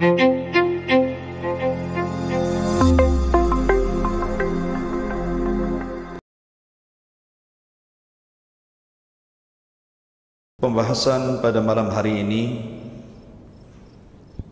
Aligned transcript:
Pembahasan 0.00 0.24
pada 11.44 11.60
malam 11.60 11.92
hari 11.92 12.24
ini 12.24 12.64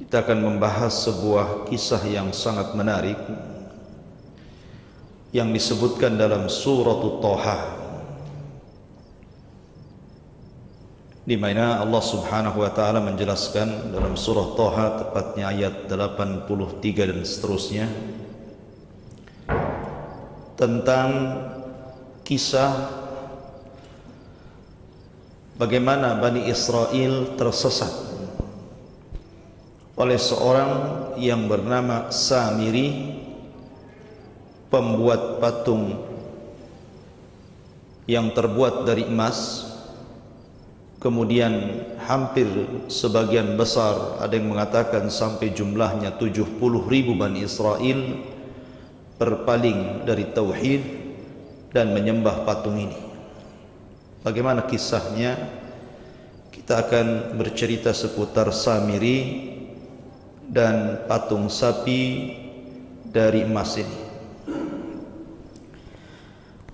kita 0.05 0.21
akan 0.21 0.53
membahas 0.53 0.93
sebuah 1.09 1.65
kisah 1.73 2.05
yang 2.05 2.29
sangat 2.37 2.77
menarik 2.77 3.17
yang 5.33 5.49
disebutkan 5.49 6.21
dalam 6.21 6.53
surah 6.53 7.01
Taha 7.25 7.78
di 11.29 11.37
mana 11.37 11.77
Allah 11.85 12.01
Subhanahu 12.01 12.65
wa 12.65 12.73
taala 12.73 13.05
menjelaskan 13.05 13.93
dalam 13.93 14.17
surah 14.17 14.57
Taha 14.57 14.87
tepatnya 15.05 15.53
ayat 15.53 15.85
83 15.85 16.49
dan 17.05 17.21
seterusnya 17.21 17.85
tentang 20.57 21.11
kisah 22.25 22.73
bagaimana 25.61 26.17
Bani 26.17 26.49
Israel 26.49 27.37
tersesat 27.37 27.93
oleh 30.01 30.17
seorang 30.17 30.73
yang 31.21 31.45
bernama 31.45 32.09
Samiri 32.09 33.21
pembuat 34.73 35.45
patung 35.45 35.93
yang 38.09 38.33
terbuat 38.33 38.89
dari 38.89 39.05
emas 39.05 39.68
kemudian 40.99 41.83
hampir 42.05 42.47
sebagian 42.91 43.55
besar 43.55 44.19
ada 44.19 44.35
yang 44.35 44.51
mengatakan 44.51 45.07
sampai 45.11 45.55
jumlahnya 45.55 46.19
70 46.19 46.59
ribu 46.91 47.15
Bani 47.15 47.43
Israel 47.47 48.19
berpaling 49.19 50.07
dari 50.07 50.31
Tauhid 50.31 50.83
dan 51.75 51.95
menyembah 51.95 52.47
patung 52.47 52.79
ini 52.79 53.09
Bagaimana 54.29 54.67
kisahnya? 54.67 55.39
Kita 56.51 56.85
akan 56.85 57.39
bercerita 57.39 57.95
seputar 57.95 58.51
Samiri 58.51 59.47
dan 60.43 61.07
patung 61.07 61.47
sapi 61.47 62.35
dari 63.09 63.47
emas 63.47 63.79
ini. 63.79 63.99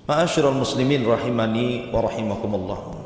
Ma'asyiral 0.09 0.57
muslimin 0.57 1.05
rahimani 1.05 1.95
wa 1.95 2.01
rahimakumullah. 2.01 3.04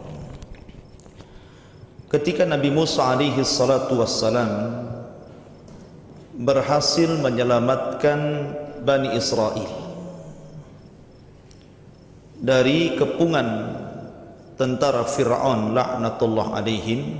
Ketika 2.08 2.48
Nabi 2.48 2.72
Musa 2.72 3.12
alaihi 3.12 3.44
salatu 3.44 4.00
wassalam 4.00 4.80
berhasil 6.40 7.12
menyelamatkan 7.20 8.18
Bani 8.80 9.12
Israel 9.12 9.68
dari 12.40 12.96
kepungan 12.96 13.76
tentara 14.56 15.04
Fir'aun 15.04 15.76
laknatullah 15.76 16.56
alaihim 16.56 17.18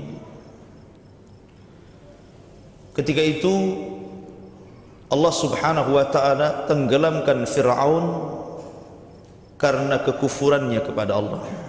ketika 2.97 3.21
itu 3.21 3.53
Allah 5.11 5.33
subhanahu 5.35 5.99
wa 5.99 6.05
ta'ala 6.09 6.65
tenggelamkan 6.65 7.45
Fir'aun 7.45 8.05
karena 9.59 10.01
kekufurannya 10.01 10.81
kepada 10.81 11.19
Allah 11.19 11.68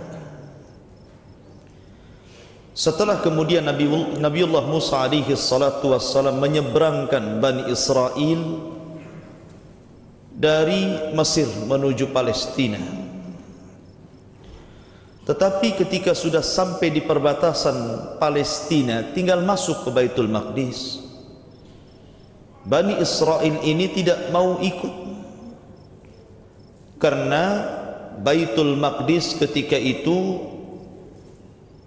setelah 2.77 3.19
kemudian 3.21 3.67
Nabi 3.67 3.91
Nabiullah 4.19 4.65
Musa 4.67 5.03
alaihi 5.05 5.35
salatu 5.35 5.93
wassalam 5.93 6.39
menyeberangkan 6.39 7.43
Bani 7.43 7.71
Israel 7.71 8.41
dari 10.31 11.13
Mesir 11.13 11.51
menuju 11.69 12.09
Palestina. 12.15 12.81
Tetapi 15.29 15.79
ketika 15.79 16.17
sudah 16.17 16.42
sampai 16.42 16.91
di 16.91 17.05
perbatasan 17.05 17.77
Palestina 18.19 19.14
tinggal 19.14 19.45
masuk 19.47 19.86
ke 19.86 19.91
Baitul 19.95 20.27
Maqdis 20.27 21.11
Bani 22.61 23.01
Israel 23.01 23.64
ini 23.64 23.89
tidak 23.89 24.29
mau 24.29 24.61
ikut. 24.61 24.95
Karena 27.01 27.45
Baitul 28.20 28.77
Maqdis 28.77 29.33
ketika 29.41 29.80
itu 29.80 30.45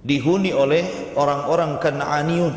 dihuni 0.03 0.51
oleh 0.51 1.15
orang-orang 1.15 1.79
Kan'aniun 1.79 2.55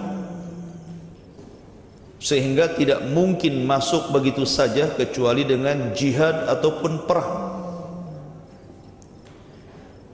sehingga 2.17 2.75
tidak 2.75 3.07
mungkin 3.13 3.63
masuk 3.63 4.11
begitu 4.11 4.43
saja 4.43 4.91
kecuali 4.91 5.47
dengan 5.47 5.95
jihad 5.95 6.49
ataupun 6.51 7.07
perang. 7.07 7.35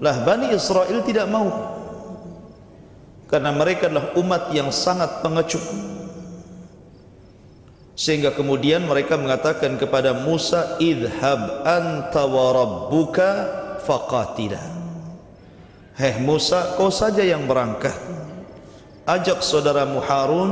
Lah 0.03 0.16
Bani 0.26 0.50
Israel 0.50 1.00
tidak 1.06 1.31
mau. 1.31 1.48
Karena 3.31 3.54
mereka 3.54 3.88
adalah 3.88 4.12
umat 4.19 4.53
yang 4.53 4.69
sangat 4.69 5.25
pengecut. 5.25 5.62
Sehingga 7.97 8.34
kemudian 8.34 8.84
mereka 8.84 9.16
mengatakan 9.16 9.78
kepada 9.78 10.12
Musa 10.12 10.76
idhab 10.82 11.65
anta 11.65 12.28
wa 12.28 12.50
rabbuka 12.50 13.31
faqatila 13.88 14.72
heh 15.97 16.16
Musa 16.20 16.76
kau 16.78 16.88
saja 16.88 17.20
yang 17.25 17.44
berangkat. 17.48 17.94
Ajak 19.03 19.42
saudaramu 19.42 19.98
Harun 19.98 20.50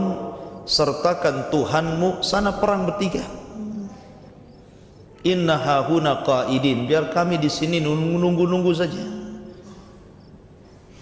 sertakan 0.66 1.48
Tuhanmu 1.54 2.20
sana 2.26 2.58
perang 2.58 2.90
bertiga. 2.90 3.22
Inna 5.22 5.60
hahuna 5.60 6.24
qaidin. 6.24 6.88
Biar 6.88 7.12
kami 7.12 7.36
di 7.36 7.52
sini 7.52 7.78
nunggu-nunggu 7.78 8.72
saja. 8.72 9.04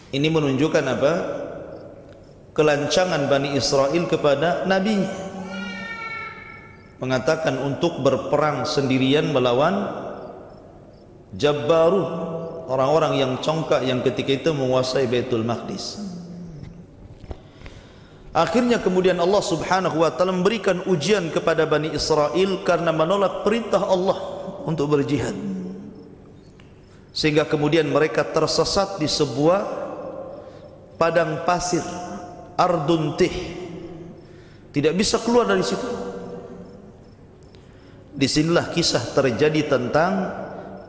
Ini 0.09 0.29
menunjukkan 0.29 0.85
apa? 0.89 1.13
Kelancangan 2.57 3.31
Bani 3.31 3.55
Israel 3.55 4.03
kepada 4.11 4.67
Nabi 4.67 5.07
Mengatakan 6.99 7.63
untuk 7.63 8.03
berperang 8.03 8.67
sendirian 8.67 9.31
melawan 9.31 9.87
Jabbaru 11.39 12.28
Orang-orang 12.69 13.17
yang 13.17 13.33
congkak 13.41 13.81
yang 13.81 14.05
ketika 14.05 14.45
itu 14.45 14.51
menguasai 14.53 15.09
Baitul 15.09 15.41
Maqdis. 15.41 16.05
Akhirnya 18.37 18.77
kemudian 18.77 19.17
Allah 19.17 19.41
subhanahu 19.41 20.05
wa 20.05 20.13
ta'ala 20.13 20.37
memberikan 20.37 20.85
ujian 20.85 21.33
kepada 21.33 21.65
Bani 21.65 21.97
Israel 21.97 22.61
Karena 22.69 22.93
menolak 22.93 23.41
perintah 23.41 23.81
Allah 23.81 24.21
untuk 24.69 24.93
berjihad. 24.93 25.33
Sehingga 27.17 27.49
kemudian 27.49 27.89
mereka 27.89 28.21
tersesat 28.21 29.01
di 29.01 29.09
sebuah 29.09 29.65
padang 31.01 31.49
pasir 31.49 31.83
arduntih 32.53 33.33
tidak 34.77 34.93
bisa 34.93 35.17
keluar 35.25 35.49
dari 35.49 35.65
situ. 35.65 35.89
Disinilah 38.13 38.69
kisah 38.77 39.17
terjadi 39.17 39.73
tentang 39.73 40.13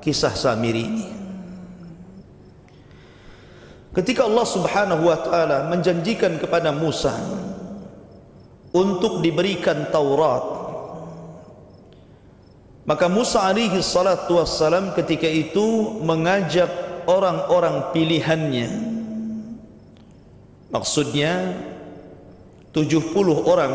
kisah 0.03 0.35
Samiri 0.35 0.83
ini 0.83 1.18
ketika 3.99 4.23
Allah 4.23 4.47
subhanahu 4.47 5.03
wa 5.03 5.17
ta'ala 5.19 5.67
menjanjikan 5.67 6.39
kepada 6.39 6.71
Musa 6.71 7.11
untuk 8.71 9.19
diberikan 9.19 9.91
Taurat 9.91 10.59
maka 12.89 13.05
Musa 13.05 13.45
alaihi 13.45 13.85
salatu 13.85 14.41
wassalam 14.41 14.97
ketika 14.97 15.29
itu 15.29 16.01
mengajak 16.01 16.89
orang-orang 17.05 17.93
pilihannya. 17.93 18.69
Maksudnya 20.73 21.53
70 22.73 23.13
orang 23.45 23.73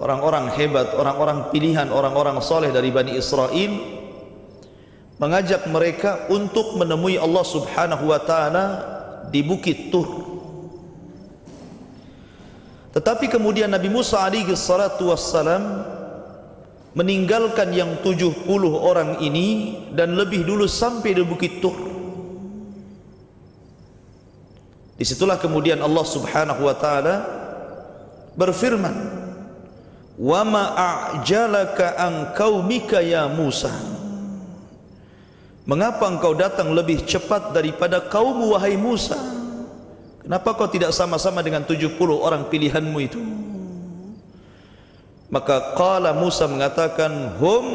orang-orang 0.00 0.48
hebat, 0.56 0.96
orang-orang 0.96 1.52
pilihan, 1.52 1.92
orang-orang 1.92 2.40
soleh 2.40 2.72
dari 2.72 2.88
Bani 2.88 3.20
Israel 3.20 4.00
mengajak 5.20 5.68
mereka 5.68 6.24
untuk 6.32 6.80
menemui 6.80 7.20
Allah 7.20 7.44
Subhanahu 7.44 8.08
wa 8.08 8.20
taala 8.24 8.64
di 9.32 9.40
Bukit 9.40 9.88
Tur. 9.88 10.08
Tetapi 12.92 13.32
kemudian 13.32 13.72
Nabi 13.72 13.88
Musa 13.88 14.20
alaihi 14.20 14.52
salatu 14.52 15.08
wassalam 15.08 15.88
meninggalkan 16.92 17.72
yang 17.72 18.04
70 18.04 18.44
orang 18.76 19.16
ini 19.24 19.80
dan 19.96 20.12
lebih 20.12 20.44
dulu 20.44 20.68
sampai 20.68 21.16
di 21.16 21.24
Bukit 21.24 21.64
Tur. 21.64 21.72
Disitulah 25.00 25.40
kemudian 25.40 25.80
Allah 25.80 26.04
Subhanahu 26.04 26.68
wa 26.68 26.76
taala 26.76 27.16
berfirman, 28.36 28.94
"Wa 30.20 30.44
ma 30.44 30.64
a'jalaka 30.76 31.96
an 31.96 32.36
qaumika 32.36 33.00
ya 33.00 33.24
Musa?" 33.26 33.91
Mengapa 35.62 36.10
engkau 36.10 36.34
datang 36.34 36.74
lebih 36.74 37.06
cepat 37.06 37.54
daripada 37.54 38.02
kaum 38.02 38.50
wahai 38.50 38.74
Musa? 38.74 39.14
Kenapa 40.22 40.54
kau 40.58 40.66
tidak 40.66 40.90
sama-sama 40.90 41.42
dengan 41.42 41.62
70 41.62 41.98
orang 42.18 42.50
pilihanmu 42.50 42.98
itu? 43.02 43.22
maka 45.32 45.72
qala 45.72 46.12
Musa 46.12 46.44
mengatakan 46.44 47.40
hum 47.40 47.66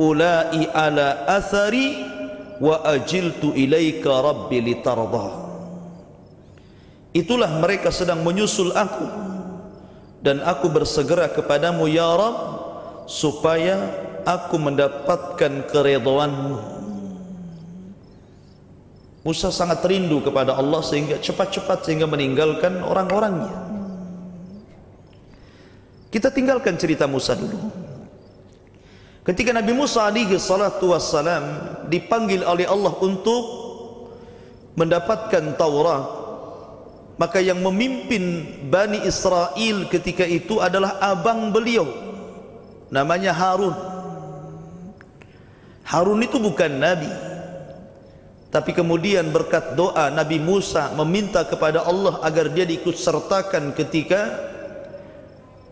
ulai 0.00 0.64
ala 0.72 1.28
athari 1.28 2.00
wa 2.56 2.80
ajiltu 2.88 3.52
ilaika 3.52 4.08
rabbi 4.24 4.64
litardah 4.64 5.28
itulah 7.12 7.52
mereka 7.60 7.92
sedang 7.92 8.24
menyusul 8.24 8.72
aku 8.72 9.06
dan 10.24 10.40
aku 10.40 10.72
bersegera 10.72 11.28
kepadamu 11.28 11.84
ya 11.84 12.16
Rabb 12.16 12.38
supaya 13.06 14.07
aku 14.28 14.60
mendapatkan 14.60 15.64
keridhaanmu 15.72 16.76
Musa 19.24 19.48
sangat 19.48 19.80
rindu 19.88 20.20
kepada 20.20 20.56
Allah 20.56 20.84
sehingga 20.84 21.16
cepat-cepat 21.16 21.88
sehingga 21.88 22.04
meninggalkan 22.04 22.84
orang-orangnya 22.84 23.68
kita 26.08 26.32
tinggalkan 26.32 26.80
cerita 26.80 27.04
Musa 27.04 27.36
dulu. 27.36 27.68
Ketika 29.28 29.52
Nabi 29.52 29.76
Musa 29.76 30.08
alaihi 30.08 30.40
salatu 30.40 30.96
wassalam 30.96 31.44
dipanggil 31.92 32.40
oleh 32.40 32.64
Allah 32.64 32.96
untuk 32.96 33.44
mendapatkan 34.72 35.52
Taurat, 35.60 36.04
maka 37.20 37.44
yang 37.44 37.60
memimpin 37.60 38.56
Bani 38.72 39.04
Israel 39.04 39.84
ketika 39.92 40.24
itu 40.24 40.64
adalah 40.64 40.96
abang 41.04 41.52
beliau 41.52 41.84
namanya 42.88 43.36
Harun. 43.36 43.97
Harun 45.88 46.20
itu 46.20 46.36
bukan 46.36 46.68
nabi. 46.76 47.08
Tapi 48.48 48.72
kemudian 48.72 49.28
berkat 49.28 49.76
doa 49.76 50.08
Nabi 50.08 50.40
Musa 50.40 50.88
meminta 50.96 51.44
kepada 51.44 51.84
Allah 51.84 52.16
agar 52.24 52.48
dia 52.48 52.64
diikut 52.64 52.96
sertakan 52.96 53.76
ketika 53.76 54.24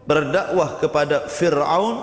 berdakwah 0.05 0.77
kepada 0.77 1.25
Fir'aun 1.25 1.97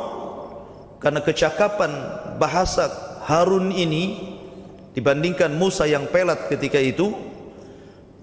karena 0.98 1.21
kecakapan 1.21 1.94
bahasa 2.42 2.89
Harun 3.30 3.69
ini 3.69 4.33
dibandingkan 4.98 5.54
Musa 5.54 5.86
yang 5.86 6.10
pelat 6.10 6.50
ketika 6.50 6.81
itu 6.81 7.13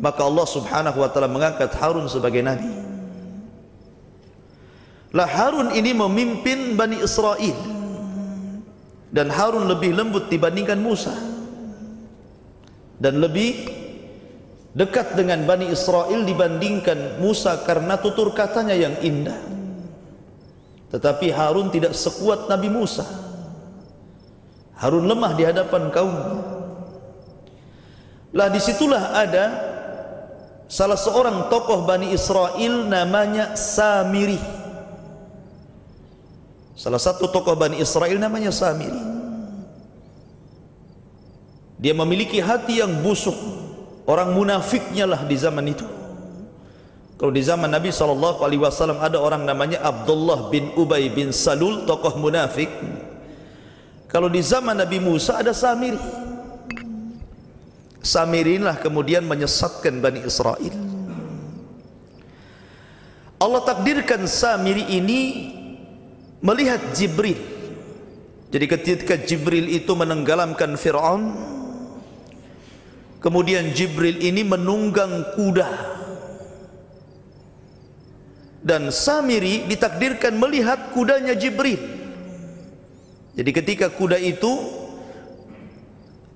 maka 0.02 0.26
Allah 0.26 0.46
subhanahu 0.46 0.98
wa 1.00 1.08
ta'ala 1.08 1.31
mengangkat 1.31 1.70
Harun 1.78 2.10
sebagai 2.10 2.42
Nabi 2.42 2.66
lah 5.14 5.28
Harun 5.31 5.70
ini 5.70 5.94
memimpin 5.94 6.75
Bani 6.75 6.98
Israel 6.98 7.79
dan 9.10 9.30
Harun 9.30 9.66
lebih 9.66 9.94
lembut 9.94 10.30
dibandingkan 10.30 10.78
Musa 10.78 11.14
dan 13.02 13.18
lebih 13.18 13.66
dekat 14.74 15.18
dengan 15.18 15.42
Bani 15.44 15.70
Israel 15.70 16.22
dibandingkan 16.22 17.18
Musa 17.18 17.62
karena 17.66 17.98
tutur 17.98 18.30
katanya 18.30 18.74
yang 18.78 18.94
indah 19.02 19.50
tetapi 20.90 21.30
Harun 21.30 21.70
tidak 21.70 21.94
sekuat 21.94 22.50
Nabi 22.50 22.66
Musa. 22.66 23.06
Harun 24.74 25.06
lemah 25.06 25.32
di 25.38 25.46
hadapan 25.46 25.86
kaum. 25.94 26.14
Lah 28.34 28.48
disitulah 28.50 29.14
ada 29.14 29.44
salah 30.66 30.98
seorang 30.98 31.46
tokoh 31.46 31.86
Bani 31.86 32.10
Israel 32.10 32.90
namanya 32.90 33.54
Samiri. 33.54 34.59
Salah 36.80 36.96
satu 36.96 37.28
tokoh 37.28 37.52
Bani 37.60 37.76
Israel 37.76 38.16
namanya 38.16 38.48
Samiri. 38.48 38.96
Dia 41.76 41.92
memiliki 41.92 42.40
hati 42.40 42.80
yang 42.80 43.04
busuk. 43.04 43.36
Orang 44.08 44.32
munafiknya 44.32 45.04
lah 45.04 45.20
di 45.28 45.36
zaman 45.36 45.76
itu. 45.76 45.84
Kalau 47.20 47.28
di 47.28 47.44
zaman 47.44 47.68
Nabi 47.68 47.92
sallallahu 47.92 48.40
alaihi 48.40 48.64
wasallam 48.64 48.96
ada 48.96 49.20
orang 49.20 49.44
namanya 49.44 49.84
Abdullah 49.84 50.48
bin 50.48 50.72
Ubay 50.72 51.12
bin 51.12 51.36
Salul 51.36 51.84
tokoh 51.84 52.16
munafik. 52.16 52.72
Kalau 54.08 54.32
di 54.32 54.40
zaman 54.40 54.80
Nabi 54.80 55.04
Musa 55.04 55.36
ada 55.36 55.52
Samiri. 55.52 56.00
Samiri 58.00 58.56
inilah 58.56 58.80
kemudian 58.80 59.20
menyesatkan 59.28 60.00
Bani 60.00 60.24
Israel. 60.24 60.72
Allah 63.36 63.60
takdirkan 63.68 64.24
Samiri 64.24 64.88
ini 64.96 65.20
melihat 66.40 66.81
Jibril. 66.92 67.38
Jadi 68.50 68.66
ketika 68.66 69.14
Jibril 69.14 69.70
itu 69.70 69.94
menenggelamkan 69.94 70.75
Fir'aun 70.75 71.50
Kemudian 73.20 73.76
Jibril 73.76 74.16
ini 74.16 74.40
menunggang 74.40 75.37
kuda 75.37 75.69
dan 78.64 78.88
Samiri 78.88 79.69
ditakdirkan 79.69 80.40
melihat 80.40 80.96
kudanya 80.96 81.37
Jibril. 81.37 81.76
Jadi 83.37 83.50
ketika 83.52 83.92
kuda 83.92 84.16
itu 84.16 84.48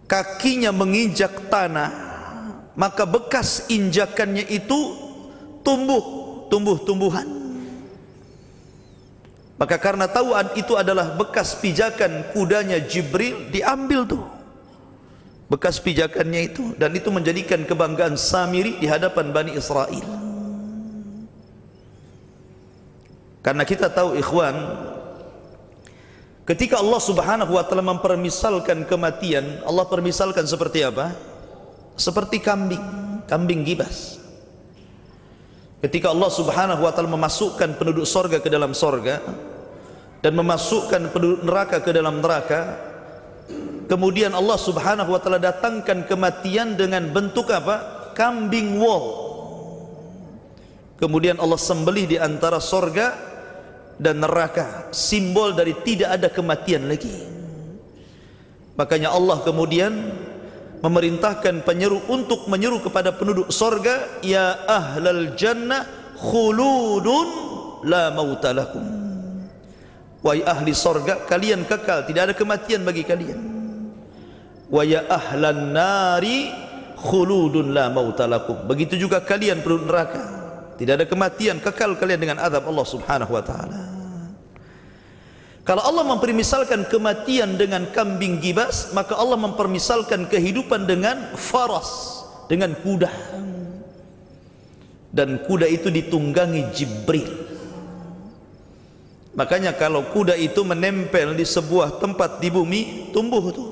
kakinya 0.04 0.76
menginjak 0.76 1.48
tanah, 1.48 1.90
maka 2.76 3.08
bekas 3.08 3.64
injakannya 3.72 4.44
itu 4.52 4.92
tumbuh, 5.64 6.04
tumbuh-tumbuhan. 6.52 7.43
Maka 9.54 9.78
karena 9.78 10.10
tahu 10.10 10.34
itu 10.58 10.74
adalah 10.74 11.14
bekas 11.14 11.54
pijakan 11.54 12.34
kudanya 12.34 12.82
Jibril, 12.82 13.50
diambil 13.54 14.02
tuh 14.02 14.24
bekas 15.44 15.78
pijakannya 15.78 16.50
itu 16.50 16.74
dan 16.74 16.90
itu 16.96 17.12
menjadikan 17.12 17.62
kebanggaan 17.62 18.18
Samiri 18.18 18.80
di 18.82 18.90
hadapan 18.90 19.30
Bani 19.30 19.52
Israel. 19.54 20.02
Karena 23.44 23.62
kita 23.62 23.92
tahu 23.92 24.16
ikhwan 24.16 24.56
Ketika 26.44 26.76
Allah 26.76 27.00
subhanahu 27.00 27.56
wa 27.56 27.64
ta'ala 27.64 27.80
mempermisalkan 27.80 28.84
kematian 28.84 29.64
Allah 29.64 29.84
permisalkan 29.88 30.44
seperti 30.44 30.84
apa? 30.84 31.12
Seperti 31.96 32.40
kambing 32.40 32.84
Kambing 33.24 33.64
gibas 33.64 34.23
Ketika 35.84 36.16
Allah 36.16 36.32
subhanahu 36.32 36.80
wa 36.80 36.92
ta'ala 36.96 37.12
memasukkan 37.12 37.76
penduduk 37.76 38.08
sorga 38.08 38.40
ke 38.40 38.48
dalam 38.48 38.72
sorga 38.72 39.20
Dan 40.24 40.32
memasukkan 40.32 41.12
penduduk 41.12 41.44
neraka 41.44 41.84
ke 41.84 41.92
dalam 41.92 42.24
neraka 42.24 42.80
Kemudian 43.84 44.32
Allah 44.32 44.56
subhanahu 44.56 45.12
wa 45.12 45.20
ta'ala 45.20 45.36
datangkan 45.36 46.08
kematian 46.08 46.80
dengan 46.80 47.12
bentuk 47.12 47.52
apa? 47.52 48.08
Kambing 48.16 48.80
wall 48.80 49.04
Kemudian 50.96 51.36
Allah 51.36 51.60
sembelih 51.60 52.08
di 52.08 52.16
antara 52.16 52.64
sorga 52.64 53.34
dan 53.98 54.22
neraka 54.22 54.90
simbol 54.90 55.54
dari 55.54 55.74
tidak 55.86 56.18
ada 56.18 56.28
kematian 56.30 56.90
lagi 56.90 57.14
makanya 58.74 59.14
Allah 59.14 59.38
kemudian 59.46 60.10
memerintahkan 60.84 61.64
penyeru 61.64 62.04
untuk 62.12 62.44
menyeru 62.44 62.84
kepada 62.84 63.16
penduduk 63.16 63.48
sorga 63.48 64.20
ya 64.20 64.68
ahlal 64.68 65.32
jannah 65.32 65.88
khuludun 66.20 67.28
la 67.88 68.12
mautalakum 68.12 68.84
wahai 70.20 70.44
ahli 70.44 70.76
sorga 70.76 71.24
kalian 71.24 71.64
kekal 71.64 72.04
tidak 72.04 72.32
ada 72.32 72.34
kematian 72.36 72.84
bagi 72.84 73.04
kalian. 73.04 73.40
Wa 74.68 74.80
ya 74.84 75.04
ahlan 75.08 75.72
nari 75.72 76.52
khuludun 77.00 77.72
la 77.76 77.92
mautalakum 77.92 78.64
begitu 78.68 78.96
juga 79.00 79.24
kalian 79.24 79.64
penduduk 79.64 79.88
neraka. 79.88 80.24
Tidak 80.74 81.00
ada 81.00 81.06
kematian 81.06 81.62
kekal 81.62 81.94
kalian 81.94 82.18
dengan 82.18 82.38
azab 82.42 82.66
Allah 82.66 82.86
Subhanahu 82.88 83.30
wa 83.30 83.44
taala. 83.44 83.93
Kalau 85.64 85.80
Allah 85.80 86.04
mempermisalkan 86.04 86.92
kematian 86.92 87.56
dengan 87.56 87.88
kambing 87.88 88.36
gibas, 88.36 88.92
maka 88.92 89.16
Allah 89.16 89.40
mempermisalkan 89.40 90.28
kehidupan 90.28 90.84
dengan 90.84 91.32
faras, 91.40 92.20
dengan 92.52 92.76
kuda. 92.76 93.08
Dan 95.08 95.40
kuda 95.40 95.64
itu 95.64 95.88
ditunggangi 95.88 96.68
Jibril. 96.68 97.32
Makanya 99.32 99.72
kalau 99.72 100.04
kuda 100.12 100.36
itu 100.36 100.60
menempel 100.68 101.32
di 101.32 101.48
sebuah 101.48 101.96
tempat 101.96 102.44
di 102.44 102.52
bumi, 102.52 103.08
tumbuh 103.16 103.42
itu. 103.48 103.64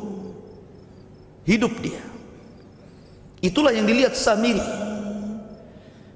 Hidup 1.44 1.76
dia. 1.84 2.00
Itulah 3.44 3.68
yang 3.68 3.84
dilihat 3.84 4.16
Samiri. 4.16 4.64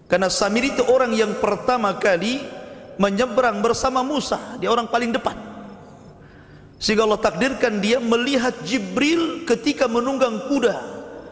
Karena 0.08 0.32
Samir 0.32 0.72
itu 0.72 0.80
orang 0.88 1.12
yang 1.12 1.36
pertama 1.36 1.92
kali 2.00 2.40
menyeberang 2.96 3.60
bersama 3.60 4.00
Musa, 4.00 4.56
dia 4.56 4.72
orang 4.72 4.88
paling 4.88 5.12
depan. 5.12 5.45
Sehingga 6.76 7.08
Allah 7.08 7.20
takdirkan 7.20 7.80
dia 7.80 7.96
melihat 7.96 8.52
Jibril 8.60 9.48
ketika 9.48 9.88
menunggang 9.88 10.44
kuda 10.48 10.76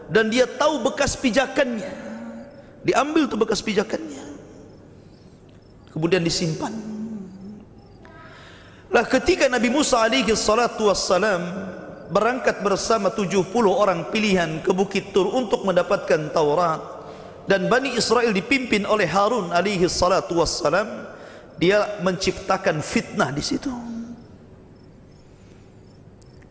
dan 0.09 0.33
dia 0.33 0.49
tahu 0.49 0.81
bekas 0.81 1.17
pijakannya. 1.21 1.93
Diambil 2.85 3.29
tuh 3.29 3.41
bekas 3.41 3.61
pijakannya. 3.61 4.25
Kemudian 5.93 6.25
disimpan. 6.25 6.73
Lah 8.93 9.05
ketika 9.05 9.49
Nabi 9.51 9.69
Musa 9.73 10.01
alaihi 10.01 10.33
salatu 10.39 10.87
wassalam 10.89 11.41
berangkat 12.09 12.61
bersama 12.61 13.11
70 13.11 13.43
orang 13.69 14.09
pilihan 14.13 14.61
ke 14.61 14.71
Bukit 14.73 15.11
Tur 15.11 15.33
untuk 15.33 15.65
mendapatkan 15.65 16.31
Taurat 16.31 16.81
dan 17.45 17.69
Bani 17.69 17.97
Israel 17.97 18.33
dipimpin 18.33 18.89
oleh 18.89 19.09
Harun 19.09 19.53
alaihi 19.53 19.89
salatu 19.89 20.41
wassalam 20.41 21.11
dia 21.61 22.01
menciptakan 22.03 22.81
fitnah 22.81 23.31
di 23.31 23.43
situ. 23.45 23.94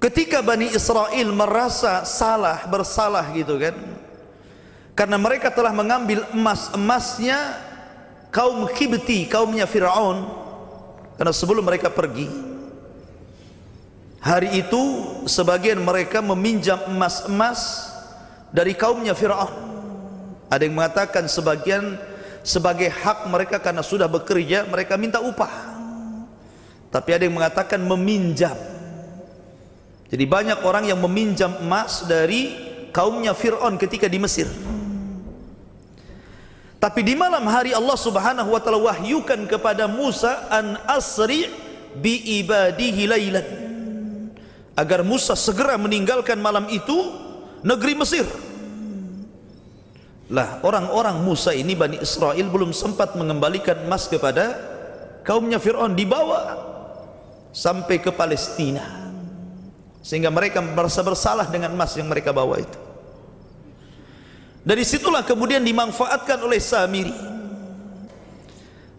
Ketika 0.03 0.43
Bani 0.43 0.67
Israel 0.67 1.31
merasa 1.31 2.03
salah, 2.03 2.67
bersalah 2.67 3.23
gitu 3.31 3.55
kan. 3.55 3.71
Karena 4.99 5.15
mereka 5.15 5.47
telah 5.47 5.71
mengambil 5.71 6.27
emas-emasnya 6.35 7.39
kaum 8.27 8.67
Kibti, 8.67 9.31
kaumnya 9.31 9.63
Fir'aun. 9.63 10.27
Karena 11.15 11.31
sebelum 11.31 11.63
mereka 11.63 11.87
pergi. 11.87 12.27
Hari 14.19 14.59
itu 14.59 14.83
sebagian 15.23 15.79
mereka 15.79 16.19
meminjam 16.19 16.83
emas-emas 16.83 17.87
dari 18.51 18.75
kaumnya 18.75 19.15
Fir'aun. 19.15 19.55
Ada 20.51 20.67
yang 20.67 20.83
mengatakan 20.83 21.31
sebagian 21.31 21.95
sebagai 22.43 22.91
hak 22.91 23.31
mereka 23.31 23.55
karena 23.55 23.79
sudah 23.79 24.11
bekerja 24.11 24.67
mereka 24.67 24.99
minta 24.99 25.23
upah. 25.23 25.79
Tapi 26.91 27.09
ada 27.15 27.23
yang 27.23 27.39
mengatakan 27.39 27.79
meminjam. 27.79 28.72
Jadi 30.13 30.29
banyak 30.29 30.61
orang 30.61 30.85
yang 30.85 31.01
meminjam 31.01 31.57
emas 31.57 32.05
dari 32.05 32.53
kaumnya 32.93 33.33
Fir'aun 33.33 33.81
ketika 33.81 34.05
di 34.05 34.21
Mesir. 34.21 34.45
Tapi 36.77 37.01
di 37.01 37.17
malam 37.17 37.41
hari 37.49 37.73
Allah 37.73 37.97
Subhanahu 37.97 38.53
wa 38.53 38.61
taala 38.61 38.77
wahyukan 38.77 39.49
kepada 39.49 39.89
Musa 39.89 40.45
an 40.53 40.77
asri 40.85 41.49
bi 41.97 42.45
ibadihi 42.45 43.09
lailan. 43.09 43.47
Agar 44.77 45.01
Musa 45.01 45.33
segera 45.33 45.81
meninggalkan 45.81 46.37
malam 46.37 46.69
itu 46.69 46.93
negeri 47.65 47.97
Mesir. 47.97 48.29
Lah 50.29 50.61
orang-orang 50.61 51.25
Musa 51.25 51.57
ini 51.57 51.73
Bani 51.73 51.97
Israel 51.97 52.53
belum 52.53 52.69
sempat 52.69 53.17
mengembalikan 53.17 53.89
emas 53.89 54.05
kepada 54.05 54.61
kaumnya 55.25 55.57
Fir'aun 55.57 55.97
dibawa 55.97 56.53
sampai 57.49 57.97
ke 57.97 58.13
Palestina 58.13 59.02
sehingga 60.03 60.27
mereka 60.27 60.59
merasa 60.59 60.99
bersalah 60.99 61.47
dengan 61.47 61.71
emas 61.71 61.95
yang 61.95 62.11
mereka 62.11 62.35
bawa 62.35 62.59
itu. 62.59 62.79
Dari 64.63 64.83
situlah 64.83 65.23
kemudian 65.23 65.63
dimanfaatkan 65.63 66.39
oleh 66.43 66.59
Samiri. 66.59 67.15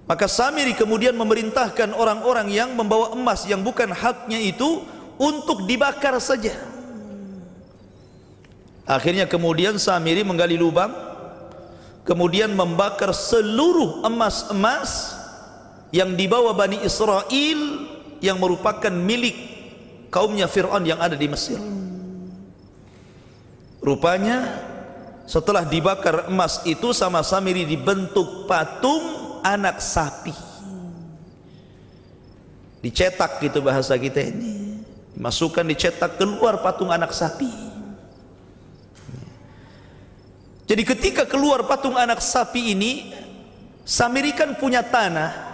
Maka 0.05 0.29
Samiri 0.29 0.77
kemudian 0.77 1.17
memerintahkan 1.17 1.93
orang-orang 1.97 2.53
yang 2.53 2.73
membawa 2.73 3.13
emas 3.17 3.45
yang 3.49 3.61
bukan 3.61 3.93
haknya 3.93 4.37
itu 4.41 4.85
untuk 5.21 5.65
dibakar 5.65 6.17
saja. 6.21 6.53
Akhirnya 8.85 9.25
kemudian 9.25 9.81
Samiri 9.81 10.21
menggali 10.25 10.61
lubang 10.61 10.93
kemudian 12.05 12.53
membakar 12.53 13.17
seluruh 13.17 14.05
emas-emas 14.05 15.17
yang 15.91 16.13
dibawa 16.13 16.53
Bani 16.53 16.85
Israel 16.85 17.61
yang 18.21 18.37
merupakan 18.37 18.93
milik 18.93 19.54
kaumnya 20.15 20.47
Fir'aun 20.47 20.87
yang 20.87 21.03
ada 21.03 21.19
di 21.19 21.27
Mesir. 21.27 21.59
Rupanya 23.83 24.63
setelah 25.27 25.67
dibakar 25.67 26.31
emas 26.31 26.63
itu 26.63 26.95
sama 26.95 27.27
Samiri 27.27 27.67
dibentuk 27.67 28.47
patung 28.47 29.03
anak 29.43 29.83
sapi. 29.83 30.33
Dicetak 32.79 33.43
gitu 33.43 33.59
bahasa 33.59 33.99
kita 33.99 34.23
ini. 34.23 34.79
Dimasukkan 35.19 35.67
dicetak 35.67 36.15
keluar 36.15 36.63
patung 36.63 36.95
anak 36.95 37.11
sapi. 37.11 37.51
Jadi 40.65 40.83
ketika 40.87 41.27
keluar 41.27 41.67
patung 41.67 41.99
anak 41.99 42.23
sapi 42.23 42.73
ini 42.73 42.93
Samiri 43.85 44.33
kan 44.33 44.57
punya 44.57 44.81
tanah 44.81 45.54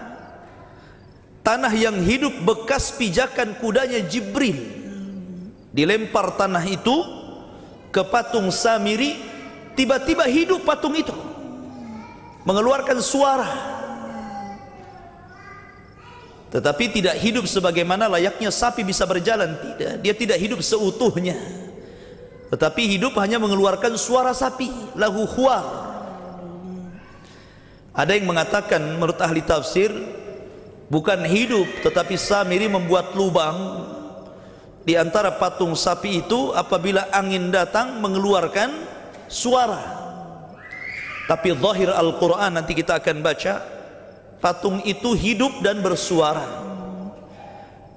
tanah 1.51 1.75
yang 1.75 1.99
hidup 1.99 2.31
bekas 2.47 2.95
pijakan 2.95 3.59
kudanya 3.59 3.99
Jibril. 4.07 4.55
Dilempar 5.75 6.39
tanah 6.39 6.63
itu 6.63 6.95
ke 7.91 8.07
patung 8.07 8.55
Samiri 8.55 9.19
tiba-tiba 9.75 10.31
hidup 10.31 10.63
patung 10.63 10.95
itu. 10.95 11.11
Mengeluarkan 12.47 13.03
suara. 13.03 13.51
Tetapi 16.55 16.85
tidak 16.95 17.19
hidup 17.19 17.47
sebagaimana 17.51 18.07
layaknya 18.07 18.55
sapi 18.55 18.87
bisa 18.87 19.03
berjalan. 19.03 19.59
Tidak 19.75 19.99
dia 19.99 20.15
tidak 20.15 20.39
hidup 20.39 20.63
seutuhnya. 20.63 21.35
Tetapi 22.51 22.95
hidup 22.95 23.19
hanya 23.19 23.43
mengeluarkan 23.43 23.99
suara 23.99 24.31
sapi 24.31 24.71
lahu 24.95 25.27
khuar 25.27 25.91
ada 27.91 28.15
yang 28.15 28.27
mengatakan 28.31 28.79
menurut 28.97 29.19
ahli 29.19 29.43
tafsir 29.43 29.91
bukan 30.91 31.23
hidup 31.25 31.87
tetapi 31.87 32.19
Samiri 32.19 32.67
membuat 32.67 33.15
lubang 33.15 33.87
di 34.83 34.99
antara 34.99 35.31
patung 35.31 35.79
sapi 35.79 36.21
itu 36.27 36.51
apabila 36.51 37.09
angin 37.15 37.49
datang 37.55 38.03
mengeluarkan 38.03 38.75
suara. 39.31 40.03
Tapi 41.31 41.55
zahir 41.55 41.95
Al-Quran 41.95 42.59
nanti 42.59 42.75
kita 42.75 42.99
akan 42.99 43.23
baca 43.23 43.63
patung 44.43 44.83
itu 44.83 45.15
hidup 45.15 45.63
dan 45.63 45.79
bersuara. 45.79 46.67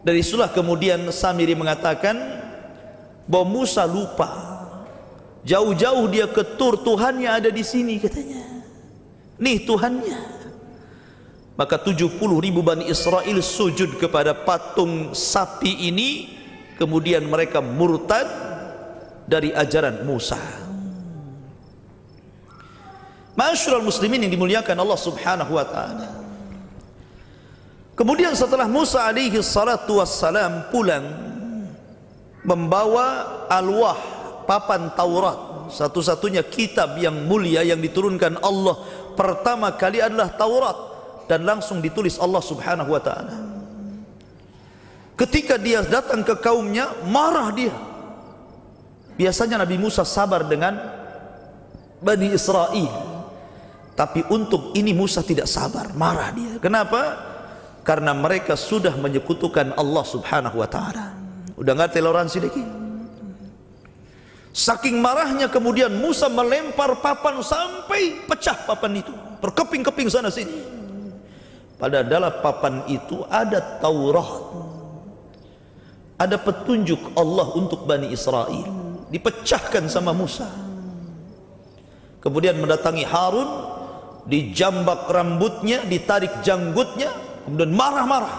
Dari 0.06 0.22
itulah 0.22 0.54
kemudian 0.54 1.02
Samiri 1.10 1.58
mengatakan 1.58 2.14
bahwa 3.26 3.64
Musa 3.64 3.90
lupa. 3.90 4.54
Jauh-jauh 5.44 6.08
dia 6.08 6.24
ketur 6.30 6.80
Tuhannya 6.80 7.28
ada 7.28 7.50
di 7.52 7.64
sini 7.68 8.00
katanya. 8.00 8.44
Nih 9.40 9.64
Tuhannya 9.68 10.33
maka 11.54 11.78
70 11.78 12.18
ribu 12.18 12.66
Bani 12.66 12.90
Israel 12.90 13.38
sujud 13.42 14.02
kepada 14.02 14.34
patung 14.34 15.14
sapi 15.14 15.90
ini. 15.90 16.42
Kemudian 16.74 17.30
mereka 17.30 17.62
murtad 17.62 18.26
dari 19.30 19.54
ajaran 19.54 20.02
Musa. 20.02 20.42
Masyurul 23.38 23.86
muslimin 23.86 24.26
yang 24.26 24.34
dimuliakan 24.34 24.74
Allah 24.82 24.98
subhanahu 24.98 25.54
wa 25.54 25.66
ta'ala. 25.66 26.08
Kemudian 27.94 28.34
setelah 28.34 28.66
Musa 28.66 29.06
alaihi 29.06 29.38
salatu 29.46 30.02
wassalam 30.02 30.74
pulang 30.74 31.06
Membawa 32.44 33.48
alwah 33.48 33.96
papan 34.50 34.92
Taurat. 34.98 35.70
Satu-satunya 35.72 36.44
kitab 36.44 37.00
yang 37.00 37.16
mulia 37.24 37.64
yang 37.64 37.80
diturunkan 37.80 38.42
Allah 38.44 38.84
Pertama 39.16 39.72
kali 39.78 40.04
adalah 40.04 40.28
Taurat 40.36 40.93
dan 41.28 41.48
langsung 41.48 41.80
ditulis 41.80 42.20
Allah 42.20 42.44
Subhanahu 42.44 42.90
wa 42.92 43.02
taala. 43.02 43.36
Ketika 45.14 45.62
dia 45.62 45.86
datang 45.86 46.26
ke 46.26 46.34
kaumnya, 46.42 46.90
marah 47.06 47.54
dia. 47.54 47.76
Biasanya 49.14 49.62
Nabi 49.62 49.78
Musa 49.78 50.02
sabar 50.02 50.42
dengan 50.50 50.74
Bani 52.02 52.34
Israel. 52.34 52.90
Tapi 53.94 54.26
untuk 54.34 54.74
ini 54.74 54.90
Musa 54.90 55.22
tidak 55.22 55.46
sabar, 55.46 55.94
marah 55.94 56.34
dia. 56.34 56.58
Kenapa? 56.58 57.30
Karena 57.86 58.10
mereka 58.18 58.58
sudah 58.58 58.98
menyekutukan 58.98 59.78
Allah 59.78 60.02
Subhanahu 60.02 60.58
wa 60.58 60.66
taala. 60.66 61.14
Udah 61.54 61.78
ngerti 61.78 62.02
toleransi 62.02 62.38
lagi? 62.42 62.64
Saking 64.50 64.98
marahnya 64.98 65.46
kemudian 65.46 65.94
Musa 65.94 66.26
melempar 66.26 66.98
papan 67.06 67.38
sampai 67.46 68.26
pecah 68.26 68.66
papan 68.66 68.98
itu. 68.98 69.14
Berkeping-keping 69.42 70.10
sana 70.10 70.34
sini 70.34 70.73
pada 71.84 72.00
dalam 72.00 72.32
papan 72.40 72.88
itu 72.88 73.28
ada 73.28 73.60
Taurat 73.84 74.56
ada 76.16 76.40
petunjuk 76.40 77.12
Allah 77.20 77.52
untuk 77.60 77.84
Bani 77.84 78.08
Israel. 78.08 78.72
Dipecahkan 79.12 79.92
sama 79.92 80.16
Musa. 80.16 80.48
Kemudian 82.24 82.56
mendatangi 82.56 83.04
Harun 83.04 83.50
dijambak 84.24 85.12
rambutnya 85.12 85.84
ditarik 85.84 86.40
janggutnya 86.40 87.12
kemudian 87.44 87.76
marah-marah. 87.76 88.36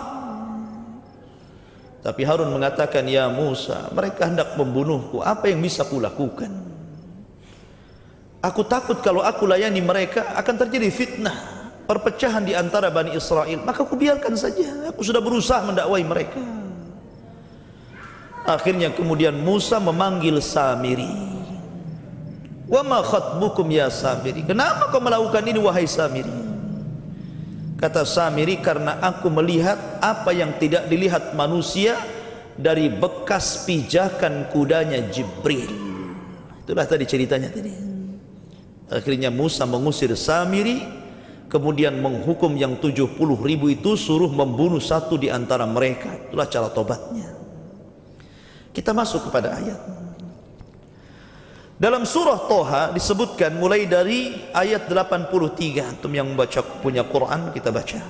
Tapi 2.00 2.24
Harun 2.24 2.48
mengatakan 2.48 3.04
ya 3.04 3.28
Musa 3.28 3.92
mereka 3.92 4.24
hendak 4.24 4.56
membunuhku. 4.56 5.20
Apa 5.20 5.52
yang 5.52 5.60
bisa 5.60 5.84
kulakukan 5.84 6.64
aku 8.44 8.60
takut 8.68 9.00
kalau 9.00 9.24
aku 9.24 9.48
layani 9.48 9.80
mereka 9.80 10.36
akan 10.36 10.54
terjadi 10.64 10.88
fitnah 10.92 11.53
perpecahan 11.84 12.44
di 12.44 12.56
antara 12.56 12.88
Bani 12.88 13.12
Israel 13.12 13.60
maka 13.62 13.84
aku 13.84 13.94
biarkan 13.96 14.34
saja. 14.34 14.90
Aku 14.92 15.04
sudah 15.04 15.20
berusaha 15.20 15.60
mendakwai 15.64 16.04
mereka. 16.04 16.40
Akhirnya 18.44 18.92
kemudian 18.92 19.32
Musa 19.40 19.80
memanggil 19.80 20.36
Samiri. 20.44 21.08
Wa 22.68 22.84
ma 22.84 23.00
khatbukum 23.00 23.64
ya 23.72 23.88
Samiri? 23.88 24.44
Kenapa 24.44 24.92
kau 24.92 25.00
melakukan 25.00 25.44
ini 25.48 25.60
wahai 25.60 25.88
Samiri? 25.88 26.44
Kata 27.80 28.04
Samiri 28.04 28.60
karena 28.60 29.00
aku 29.00 29.32
melihat 29.32 29.76
apa 30.00 30.32
yang 30.32 30.56
tidak 30.60 30.88
dilihat 30.88 31.32
manusia 31.32 31.96
dari 32.54 32.92
bekas 32.92 33.64
pijakan 33.64 34.52
kudanya 34.52 35.00
Jibril. 35.08 35.68
Itulah 36.64 36.86
tadi 36.88 37.04
ceritanya 37.04 37.48
tadi. 37.48 37.72
Akhirnya 38.92 39.32
Musa 39.32 39.64
mengusir 39.64 40.12
Samiri 40.16 41.03
kemudian 41.54 42.02
menghukum 42.02 42.50
yang 42.58 42.74
70 42.82 43.14
ribu 43.38 43.70
itu 43.70 43.94
suruh 43.94 44.26
membunuh 44.26 44.82
satu 44.82 45.14
di 45.14 45.30
antara 45.30 45.62
mereka. 45.70 46.10
Itulah 46.26 46.50
cara 46.50 46.66
tobatnya. 46.66 47.30
Kita 48.74 48.90
masuk 48.90 49.30
kepada 49.30 49.54
ayat. 49.54 49.78
Dalam 51.78 52.02
surah 52.02 52.50
Toha 52.50 52.82
disebutkan 52.90 53.54
mulai 53.54 53.86
dari 53.86 54.34
ayat 54.50 54.90
83 54.90 55.94
antum 55.94 56.10
yang 56.10 56.26
membaca 56.26 56.58
punya 56.82 57.06
Quran 57.06 57.54
kita 57.54 57.70
baca. 57.70 58.02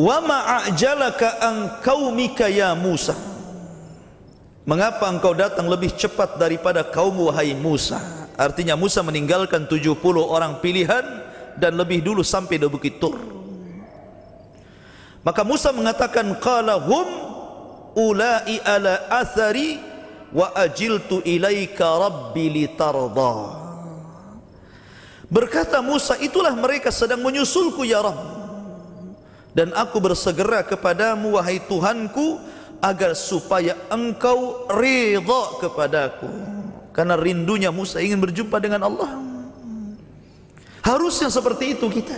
Wa 0.00 0.16
ma'ajalaka 0.24 1.44
an 1.44 1.56
qaumika 1.84 2.48
ya 2.48 2.72
Musa. 2.72 3.12
Mengapa 4.64 5.12
engkau 5.12 5.36
datang 5.36 5.68
lebih 5.68 5.92
cepat 5.92 6.40
daripada 6.40 6.80
kaum 6.88 7.28
wahai 7.28 7.52
Musa? 7.52 8.00
Artinya 8.40 8.80
Musa 8.80 9.04
meninggalkan 9.04 9.68
70 9.68 10.00
orang 10.24 10.64
pilihan 10.64 11.28
dan 11.60 11.76
lebih 11.76 12.00
dulu 12.00 12.24
sampai 12.24 12.56
di 12.56 12.64
Bukit 12.64 12.96
Tur. 12.96 13.20
Maka 15.20 15.44
Musa 15.44 15.68
mengatakan 15.70 16.32
qala 16.40 16.80
hum 16.80 17.08
ulai 17.92 18.56
ala 18.64 19.04
athari 19.12 19.76
wa 20.32 20.48
ajiltu 20.56 21.20
ilaika 21.28 22.00
rabbi 22.00 22.48
litarda. 22.48 23.60
Berkata 25.28 25.84
Musa 25.84 26.16
itulah 26.18 26.56
mereka 26.56 26.88
sedang 26.90 27.20
menyusulku 27.20 27.84
ya 27.86 28.02
Rabb. 28.02 28.40
Dan 29.54 29.70
aku 29.76 30.00
bersegera 30.00 30.62
kepadamu 30.64 31.38
wahai 31.38 31.62
Tuhanku 31.62 32.40
agar 32.80 33.12
supaya 33.12 33.76
engkau 33.92 34.66
ridha 34.72 35.42
kepadaku 35.60 36.30
karena 36.96 37.14
rindunya 37.14 37.70
Musa 37.70 38.00
ingin 38.00 38.18
berjumpa 38.18 38.56
dengan 38.56 38.88
Allah 38.88 39.29
harusnya 40.84 41.28
seperti 41.28 41.78
itu 41.78 41.86
kita. 41.88 42.16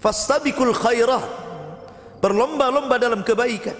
Fastabiqul 0.00 0.72
khairat 0.72 1.28
berlomba-lomba 2.24 2.96
dalam 2.96 3.20
kebaikan. 3.20 3.76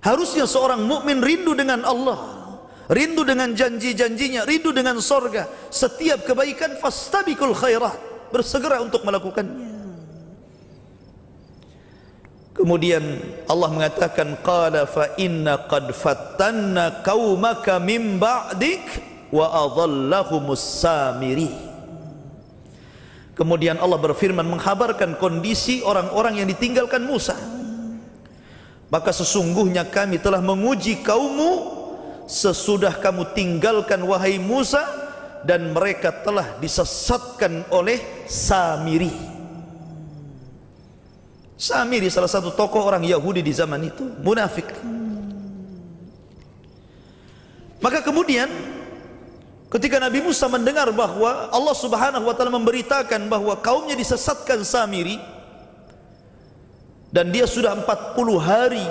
Harusnya 0.00 0.48
seorang 0.48 0.84
mukmin 0.84 1.20
rindu 1.20 1.52
dengan 1.52 1.84
Allah. 1.84 2.18
Rindu 2.88 3.24
dengan 3.24 3.52
janji-janjinya. 3.52 4.48
Rindu 4.48 4.72
dengan 4.72 4.96
sorga. 5.00 5.48
Setiap 5.68 6.24
kebaikan 6.24 6.80
fastabiqul 6.80 7.52
khairat 7.56 7.96
bersegera 8.32 8.80
untuk 8.80 9.04
melakukannya. 9.04 9.68
Kemudian 12.50 13.00
Allah 13.48 13.68
mengatakan 13.72 14.36
qala 14.44 14.84
fa 14.84 15.16
inna 15.16 15.64
qad 15.64 15.96
fattanna 15.96 17.00
qaumaka 17.00 17.80
min 17.80 18.20
ba'dik 18.20 18.84
wa 19.32 19.48
adhallahumus 19.64 20.60
samiri. 20.60 21.69
Kemudian 23.40 23.80
Allah 23.80 23.96
berfirman 23.96 24.44
menghabarkan 24.44 25.16
kondisi 25.16 25.80
orang-orang 25.80 26.44
yang 26.44 26.48
ditinggalkan 26.52 27.08
Musa. 27.08 27.32
Maka 28.92 29.16
sesungguhnya 29.16 29.88
kami 29.88 30.20
telah 30.20 30.44
menguji 30.44 31.00
kaummu 31.00 31.80
sesudah 32.28 33.00
kamu 33.00 33.32
tinggalkan 33.32 34.04
wahai 34.04 34.36
Musa 34.36 34.84
dan 35.40 35.72
mereka 35.72 36.12
telah 36.20 36.60
disesatkan 36.60 37.64
oleh 37.72 38.28
Samiri. 38.28 39.08
Samiri 41.56 42.12
salah 42.12 42.28
satu 42.28 42.52
tokoh 42.52 42.84
orang 42.84 43.08
Yahudi 43.08 43.40
di 43.40 43.56
zaman 43.56 43.88
itu, 43.88 44.04
munafik. 44.20 44.68
Maka 47.80 48.04
kemudian 48.04 48.52
ketika 49.70 50.02
Nabi 50.02 50.20
Musa 50.20 50.50
mendengar 50.50 50.90
bahwa 50.90 51.48
Allah 51.54 51.76
Subhanahu 51.78 52.26
wa 52.26 52.34
taala 52.34 52.50
memberitakan 52.50 53.30
bahwa 53.30 53.54
kaumnya 53.62 53.94
disesatkan 53.94 54.66
Samiri 54.66 55.16
dan 57.10 57.30
dia 57.30 57.46
sudah 57.46 57.74
40 57.74 58.18
hari 58.38 58.86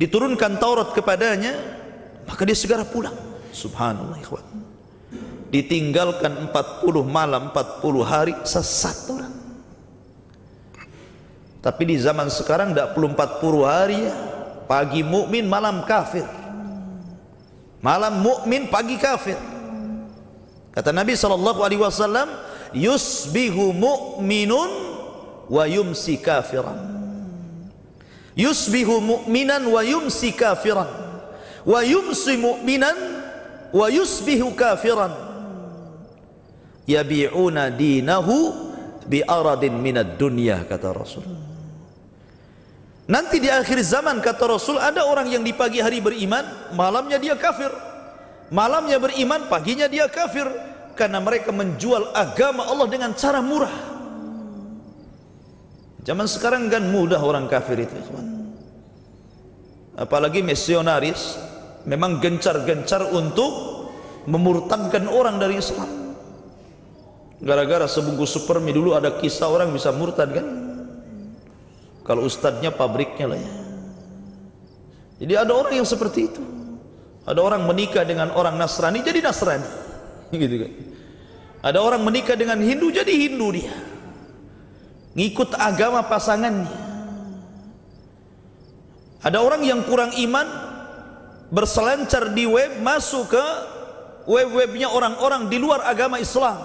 diturunkan 0.00 0.56
Taurat 0.56 0.96
kepadanya, 0.96 1.52
maka 2.24 2.42
dia 2.48 2.56
segera 2.56 2.88
pulang. 2.88 3.14
Subhanallah 3.52 4.16
ikhwan. 4.16 4.46
Ditinggalkan 5.50 6.48
40 6.48 7.02
malam, 7.04 7.50
40 7.50 8.06
hari 8.06 8.32
sesat 8.46 9.10
orang. 9.10 9.34
Tapi 11.60 11.82
di 11.84 12.00
zaman 12.00 12.32
sekarang 12.32 12.72
tidak 12.72 12.96
perlu 12.96 13.12
40 13.12 13.66
hari 13.68 13.98
ya. 14.08 14.14
Pagi 14.64 15.02
mukmin 15.02 15.50
malam 15.50 15.82
kafir. 15.84 16.24
Malam 17.80 18.20
mukmin 18.20 18.68
pagi 18.68 19.00
kafir. 19.00 19.40
Kata 20.70 20.92
Nabi 20.92 21.16
sallallahu 21.16 21.64
alaihi 21.64 21.80
wasallam, 21.80 22.28
yusbihu 22.76 23.72
mu'minun 23.74 24.70
wa 25.48 25.64
yumsi 25.66 26.20
kafiran. 26.20 26.78
Yusbihu 28.38 29.02
mu'minan 29.02 29.66
wa 29.66 29.80
yumsi 29.82 30.30
kafiran. 30.36 30.86
Wa 31.66 31.80
yumsi 31.82 32.38
mu'minan 32.38 32.96
wa 33.74 33.86
yusbihu 33.90 34.54
kafiran. 34.54 35.10
Yabi'una 36.86 37.74
dinahu 37.74 38.54
bi 39.10 39.24
aradin 39.26 39.74
minad 39.80 40.14
dunya 40.20 40.62
kata 40.68 40.94
Rasulullah. 40.94 41.49
Nanti 43.10 43.42
di 43.42 43.50
akhir 43.50 43.82
zaman 43.82 44.22
kata 44.22 44.46
Rasul 44.46 44.78
ada 44.78 45.02
orang 45.02 45.26
yang 45.26 45.42
di 45.42 45.50
pagi 45.50 45.82
hari 45.82 45.98
beriman, 45.98 46.70
malamnya 46.78 47.18
dia 47.18 47.34
kafir. 47.34 47.74
Malamnya 48.54 49.02
beriman, 49.02 49.50
paginya 49.50 49.90
dia 49.90 50.06
kafir 50.06 50.46
karena 50.94 51.18
mereka 51.18 51.50
menjual 51.50 52.14
agama 52.14 52.70
Allah 52.70 52.86
dengan 52.86 53.10
cara 53.18 53.42
murah. 53.42 53.74
Zaman 56.06 56.26
sekarang 56.30 56.70
kan 56.70 56.86
mudah 56.86 57.18
orang 57.18 57.50
kafir 57.50 57.82
itu, 57.82 57.98
teman. 57.98 58.54
Apalagi 59.98 60.46
misionaris 60.46 61.34
memang 61.90 62.22
gencar-gencar 62.22 63.10
untuk 63.10 63.50
memurtadkan 64.30 65.10
orang 65.10 65.42
dari 65.42 65.58
Islam. 65.58 66.14
Gara-gara 67.42 67.90
sebungkus 67.90 68.38
supermi 68.38 68.70
dulu 68.70 68.94
ada 68.94 69.18
kisah 69.18 69.50
orang 69.50 69.74
bisa 69.74 69.90
murtad 69.90 70.30
kan? 70.30 70.59
Kalau 72.04 72.24
ustadznya 72.24 72.72
pabriknya 72.72 73.26
lah 73.30 73.38
ya. 73.38 73.52
Jadi 75.20 75.34
ada 75.36 75.52
orang 75.52 75.76
yang 75.76 75.88
seperti 75.88 76.32
itu. 76.32 76.42
Ada 77.28 77.40
orang 77.44 77.68
menikah 77.68 78.02
dengan 78.08 78.32
orang 78.32 78.56
Nasrani 78.56 79.04
jadi 79.04 79.20
Nasrani. 79.20 79.68
Gitu 80.32 80.56
kan. 80.56 80.72
Ada 81.60 81.78
orang 81.84 82.00
menikah 82.00 82.34
dengan 82.40 82.56
Hindu 82.56 82.88
jadi 82.88 83.12
Hindu 83.12 83.52
dia. 83.52 83.74
Ngikut 85.12 85.52
agama 85.60 86.00
pasangannya. 86.08 86.72
Ada 89.20 89.44
orang 89.44 89.60
yang 89.60 89.84
kurang 89.84 90.16
iman 90.16 90.48
berselancar 91.52 92.32
di 92.32 92.48
web 92.48 92.80
masuk 92.80 93.36
ke 93.36 93.46
web-webnya 94.24 94.88
orang-orang 94.88 95.52
di 95.52 95.60
luar 95.60 95.84
agama 95.84 96.16
Islam. 96.16 96.56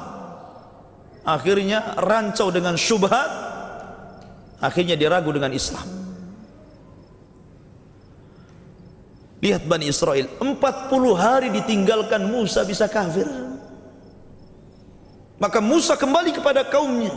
Akhirnya 1.27 1.99
rancau 1.99 2.53
dengan 2.53 2.79
syubhat 2.79 3.44
akhirnya 4.59 4.95
dia 4.95 5.11
ragu 5.11 5.31
dengan 5.31 5.51
Islam. 5.51 5.85
Lihat 9.43 9.67
Bani 9.69 9.85
Israel 9.85 10.25
40 10.41 10.49
hari 11.13 11.53
ditinggalkan 11.53 12.25
Musa 12.25 12.65
bisa 12.65 12.89
kafir. 12.89 13.29
Maka 15.37 15.59
Musa 15.59 15.93
kembali 15.99 16.31
kepada 16.33 16.65
kaumnya. 16.65 17.13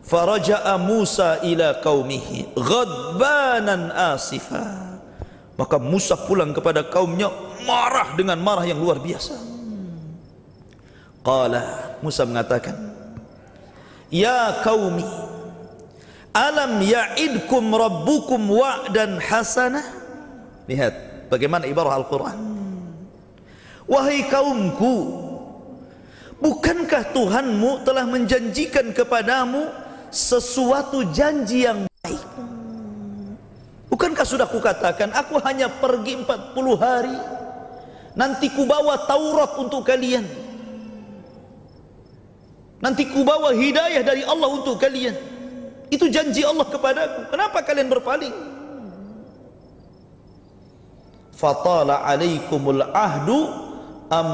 Faraja'a 0.00 0.74
Musa 0.80 1.38
ila 1.44 1.78
qaumihi 1.78 2.56
ghadbanan 2.56 3.92
asifa. 3.92 4.98
Maka 5.54 5.76
Musa 5.76 6.16
pulang 6.16 6.56
kepada 6.56 6.82
kaumnya 6.88 7.28
marah 7.68 8.16
dengan 8.16 8.40
marah 8.40 8.64
yang 8.64 8.80
luar 8.80 8.98
biasa. 8.98 9.36
Qala 11.20 11.62
Musa 12.00 12.24
mengatakan 12.24 12.72
ya 14.08 14.64
qaumi 14.64 15.04
Alam 16.30 16.78
ya'idkum 16.78 17.74
rabbukum 17.74 18.38
wa'dan 18.54 19.18
hasanah? 19.18 19.82
Lihat 20.70 21.26
bagaimana 21.26 21.66
ibarah 21.66 21.98
Al-Quran. 21.98 22.38
Wahai 23.90 24.22
kaumku 24.30 25.26
Bukankah 26.38 27.10
Tuhanmu 27.10 27.82
telah 27.82 28.06
menjanjikan 28.06 28.94
kepadamu 28.94 29.66
Sesuatu 30.14 31.10
janji 31.10 31.66
yang 31.66 31.90
baik? 31.98 32.22
Bukankah 33.90 34.22
sudah 34.22 34.46
kukatakan 34.46 35.10
Aku 35.10 35.42
hanya 35.42 35.66
pergi 35.66 36.22
40 36.22 36.54
hari 36.78 37.18
Nanti 38.14 38.46
ku 38.54 38.62
bawa 38.62 39.06
Taurat 39.06 39.54
untuk 39.58 39.86
kalian. 39.86 40.26
Nanti 42.82 43.06
ku 43.06 43.22
bawa 43.22 43.54
hidayah 43.54 44.02
dari 44.02 44.22
Allah 44.26 44.50
untuk 44.50 44.78
kalian 44.78 45.29
itu 45.90 46.06
janji 46.06 46.46
Allah 46.46 46.66
kepadaku. 46.70 47.34
Kenapa 47.34 47.66
kalian 47.66 47.90
berpaling? 47.90 48.34
Fatala 51.34 52.06
alaikumul 52.06 52.84
ahdu 52.94 53.38
am 54.12 54.28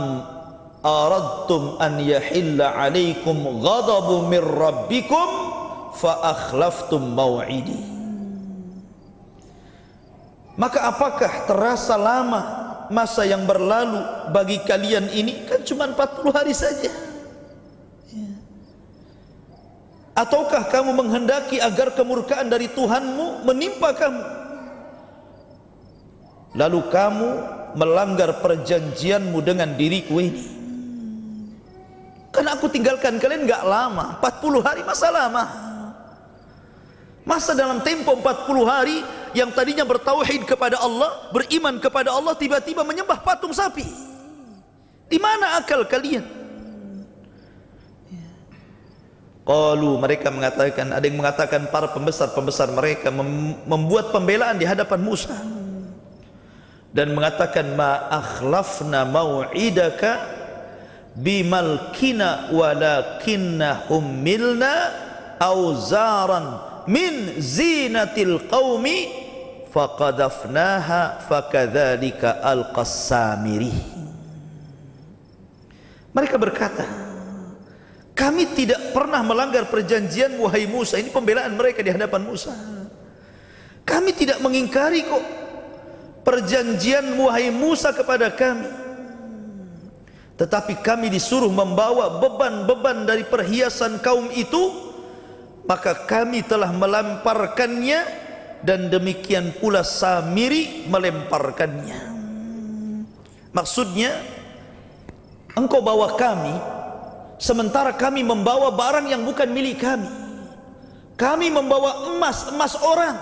aradtum 0.87 1.81
an 1.83 1.99
yahilla 2.03 2.77
alaikum 2.79 3.63
ghadabu 3.63 4.27
min 4.31 4.43
rabbikum 4.43 5.29
fa 5.97 6.13
akhlaftum 6.23 7.15
maw'idi 7.17 7.79
maka 10.57 10.89
apakah 10.89 11.47
terasa 11.49 12.01
lama 12.01 12.43
masa 12.89 13.27
yang 13.29 13.45
berlalu 13.45 13.99
bagi 14.33 14.63
kalian 14.65 15.11
ini 15.13 15.45
kan 15.45 15.61
cuma 15.67 15.91
40 15.91 16.33
hari 16.33 16.55
saja 16.55 16.91
ya. 18.11 18.33
Ataukah 20.17 20.73
kamu 20.73 20.97
menghendaki 20.97 21.61
agar 21.61 21.93
kemurkaan 21.93 22.49
dari 22.49 22.73
Tuhanmu 22.73 23.45
menimpa 23.45 23.93
kamu? 23.93 24.25
Lalu 26.57 26.81
kamu 26.89 27.31
melanggar 27.77 28.41
perjanjianmu 28.41 29.37
dengan 29.45 29.77
diriku 29.77 30.17
ini. 30.25 30.45
Karena 32.33 32.57
aku 32.57 32.73
tinggalkan 32.73 33.21
kalian 33.21 33.45
enggak 33.45 33.65
lama 33.65 34.17
40 34.25 34.65
hari 34.65 34.83
masa 34.85 35.13
lama. 35.13 35.45
Masa 37.27 37.59
dalam 37.59 37.83
tempo 37.83 38.15
40 38.15 38.63
hari 38.71 39.03
Yang 39.35 39.51
tadinya 39.59 39.83
bertauhid 39.83 40.47
kepada 40.47 40.79
Allah 40.79 41.27
Beriman 41.35 41.83
kepada 41.83 42.15
Allah 42.15 42.39
Tiba-tiba 42.39 42.87
menyembah 42.87 43.19
patung 43.19 43.51
sapi. 43.51 43.83
Di 45.11 45.19
mana 45.19 45.59
akal 45.59 45.83
kalian 45.91 46.36
Qalu 49.47 50.03
mereka 50.03 50.35
mengatakan 50.35 50.91
Ada 50.91 51.07
yang 51.07 51.23
mengatakan 51.23 51.71
para 51.71 51.87
pembesar-pembesar 51.95 52.75
mereka 52.75 53.15
Membuat 53.65 54.11
pembelaan 54.11 54.59
di 54.59 54.67
hadapan 54.67 54.99
Musa. 54.99 55.39
Dan 56.91 57.15
mengatakan 57.15 57.79
Ma 57.79 58.11
akhlafna 58.11 59.07
mau'idaka 59.07 60.37
bimalkina 61.17 62.53
walakinna 62.53 63.89
hummilna 63.89 64.73
auzaran 65.41 66.61
min 66.85 67.41
zinatil 67.41 68.45
qaumi 68.53 69.09
faqadafnaha 69.73 71.25
fakadzalika 71.25 72.41
alqassamiri 72.41 73.73
mereka 76.17 76.37
berkata 76.41 76.85
kami 78.17 78.49
tidak 78.57 78.97
pernah 78.97 79.21
melanggar 79.21 79.69
perjanjian 79.69 80.41
wahai 80.41 80.65
Musa. 80.65 80.97
Ini 80.97 81.13
pembelaan 81.13 81.53
mereka 81.53 81.85
di 81.85 81.93
hadapan 81.93 82.25
Musa. 82.25 82.57
Kami 83.85 84.11
tidak 84.17 84.41
mengingkari 84.41 85.05
kok 85.05 85.25
perjanjian 86.25 87.13
wahai 87.21 87.53
Musa 87.53 87.93
kepada 87.93 88.33
kami. 88.33 88.73
Tetapi 90.41 90.81
kami 90.81 91.13
disuruh 91.13 91.53
membawa 91.53 92.17
beban-beban 92.17 93.05
dari 93.05 93.29
perhiasan 93.29 94.01
kaum 94.01 94.33
itu 94.33 94.89
maka 95.69 96.09
kami 96.09 96.41
telah 96.41 96.73
melemparkannya 96.73 98.01
dan 98.65 98.89
demikian 98.89 99.53
pula 99.61 99.85
Samiri 99.85 100.89
melemparkannya. 100.89 102.17
Maksudnya 103.53 104.25
engkau 105.53 105.85
bawa 105.85 106.17
kami 106.17 106.76
sementara 107.37 107.93
kami 107.95 108.25
membawa 108.25 108.73
barang 108.73 109.07
yang 109.09 109.23
bukan 109.25 109.49
milik 109.53 109.81
kami. 109.81 110.09
Kami 111.17 111.49
membawa 111.49 112.13
emas 112.13 112.53
emas 112.53 112.77
orang. 112.77 113.17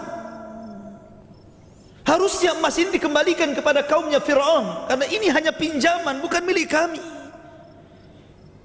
Harusnya 2.05 2.53
emas 2.59 2.77
ini 2.77 3.01
dikembalikan 3.01 3.57
kepada 3.57 3.81
kaumnya 3.81 4.21
Fir'aun 4.21 4.85
Karena 4.93 5.09
ini 5.09 5.33
hanya 5.33 5.57
pinjaman 5.57 6.21
bukan 6.21 6.45
milik 6.45 6.69
kami. 6.69 7.01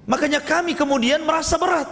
Makanya 0.04 0.44
kami 0.44 0.76
kemudian 0.76 1.24
merasa 1.24 1.56
berat. 1.56 1.88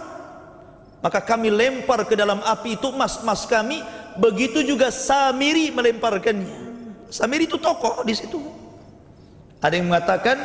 Maka 0.99 1.23
kami 1.23 1.49
lempar 1.49 2.03
ke 2.05 2.13
dalam 2.13 2.43
api 2.43 2.75
itu 2.75 2.91
emas-emas 2.91 3.47
kami 3.47 3.81
Begitu 4.19 4.67
juga 4.67 4.91
Samiri 4.91 5.71
melemparkannya. 5.71 6.67
Samiri 7.07 7.47
itu 7.47 7.55
tokoh 7.55 8.03
di 8.03 8.11
situ. 8.11 8.37
Ada 9.63 9.79
yang 9.79 9.87
mengatakan 9.87 10.37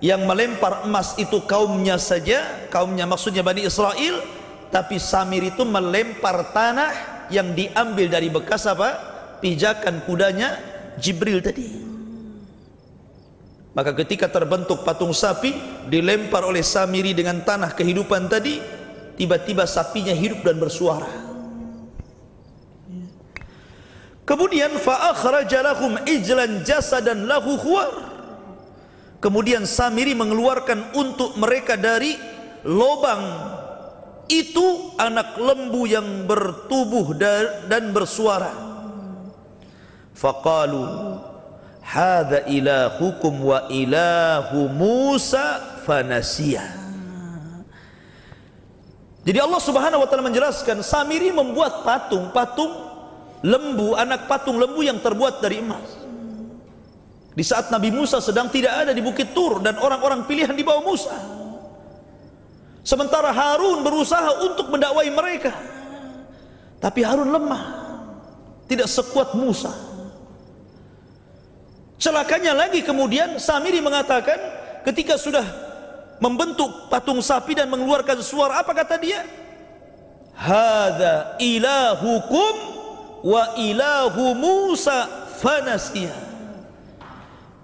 Yang 0.00 0.24
melempar 0.24 0.88
emas 0.88 1.12
itu 1.20 1.44
kaumnya 1.44 2.00
saja 2.00 2.68
Kaumnya 2.72 3.04
maksudnya 3.04 3.44
Bani 3.44 3.68
Israel 3.68 4.24
Tapi 4.72 4.96
Samiri 4.96 5.52
itu 5.52 5.60
melempar 5.68 6.56
tanah 6.56 6.92
Yang 7.28 7.48
diambil 7.68 8.06
dari 8.08 8.32
bekas 8.32 8.64
apa? 8.64 9.10
pijakan 9.40 10.04
kudanya 10.04 10.60
Jibril 11.00 11.40
tadi. 11.40 11.66
Maka 13.72 13.96
ketika 13.96 14.28
terbentuk 14.28 14.84
patung 14.84 15.16
sapi 15.16 15.56
dilempar 15.88 16.44
oleh 16.44 16.60
Samiri 16.60 17.16
dengan 17.16 17.40
tanah 17.40 17.72
kehidupan 17.72 18.28
tadi 18.28 18.60
tiba-tiba 19.16 19.64
sapinya 19.64 20.12
hidup 20.12 20.44
dan 20.44 20.60
bersuara. 20.60 21.08
Kemudian 24.28 24.78
fa 24.78 25.10
lahum 25.64 25.98
ijlan 26.06 26.62
jasadan 26.62 27.26
lahu 27.26 27.58
khuwar 27.58 28.09
kemudian 29.20 29.68
Samiri 29.68 30.16
mengeluarkan 30.16 30.96
untuk 30.96 31.36
mereka 31.36 31.76
dari 31.76 32.16
lobang 32.64 33.22
itu 34.26 34.96
anak 34.96 35.36
lembu 35.36 35.84
yang 35.84 36.24
bertubuh 36.24 37.12
dan 37.68 37.92
bersuara. 37.92 38.50
Faqalu 40.16 40.84
hadza 41.84 42.48
ilahukum 42.48 43.32
wa 43.44 43.68
ilahu 43.68 44.68
Musa 44.72 45.80
fanasiya. 45.84 46.80
Jadi 49.20 49.36
Allah 49.36 49.60
Subhanahu 49.60 50.00
wa 50.00 50.08
taala 50.08 50.24
menjelaskan 50.24 50.80
Samiri 50.80 51.28
membuat 51.28 51.84
patung 51.84 52.32
patung 52.32 52.72
lembu 53.44 53.92
anak 53.92 54.24
patung 54.24 54.56
lembu 54.56 54.80
yang 54.80 54.96
terbuat 54.96 55.44
dari 55.44 55.60
emas 55.60 55.99
di 57.40 57.44
saat 57.46 57.72
Nabi 57.72 57.88
Musa 57.88 58.20
sedang 58.20 58.52
tidak 58.52 58.84
ada 58.84 58.92
di 58.92 59.00
Bukit 59.00 59.32
Tur 59.32 59.64
dan 59.64 59.80
orang-orang 59.80 60.28
pilihan 60.28 60.52
di 60.52 60.60
bawah 60.60 60.84
Musa 60.84 61.16
sementara 62.84 63.32
Harun 63.32 63.80
berusaha 63.80 64.44
untuk 64.44 64.68
mendakwai 64.68 65.08
mereka 65.08 65.56
tapi 66.76 67.00
Harun 67.00 67.32
lemah 67.32 67.64
tidak 68.68 68.92
sekuat 68.92 69.32
Musa 69.32 69.72
Celakanya 72.00 72.56
lagi 72.56 72.80
kemudian 72.80 73.36
Samiri 73.36 73.84
mengatakan 73.84 74.40
ketika 74.88 75.20
sudah 75.20 75.44
membentuk 76.16 76.88
patung 76.88 77.20
sapi 77.20 77.52
dan 77.52 77.68
mengeluarkan 77.68 78.24
suara 78.24 78.64
apa 78.64 78.72
kata 78.72 78.96
dia? 78.96 79.20
Hada 80.32 81.36
ilahukum 81.36 82.54
wa 83.20 83.52
ilahu 83.60 84.32
Musa 84.32 85.28
fanasiya. 85.44 86.29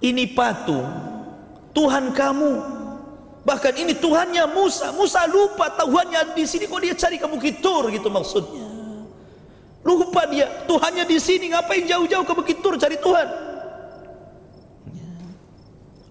Ini 0.01 0.33
patung 0.37 0.87
Tuhan 1.73 2.13
kamu. 2.13 2.53
Bahkan 3.47 3.75
ini 3.79 3.95
Tuhannya 3.97 4.45
Musa. 4.51 4.91
Musa 4.93 5.25
lupa 5.31 5.71
Tuhannya 5.73 6.35
di 6.35 6.45
sini 6.45 6.67
kok 6.67 6.81
dia 6.83 6.95
cari 6.99 7.17
ke 7.17 7.27
Bukit 7.31 7.63
Tur 7.63 7.89
gitu 7.89 8.11
maksudnya. 8.11 8.67
Lupa 9.87 10.27
dia 10.27 10.51
Tuhannya 10.67 11.07
di 11.07 11.17
sini 11.17 11.55
ngapain 11.55 11.87
jauh-jauh 11.87 12.27
ke 12.27 12.33
Bukit 12.35 12.59
Tur 12.59 12.75
cari 12.75 12.99
Tuhan? 12.99 13.47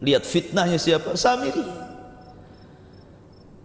lihat 0.06 0.24
fitnahnya 0.28 0.78
siapa 0.78 1.17
Samiri 1.17 1.65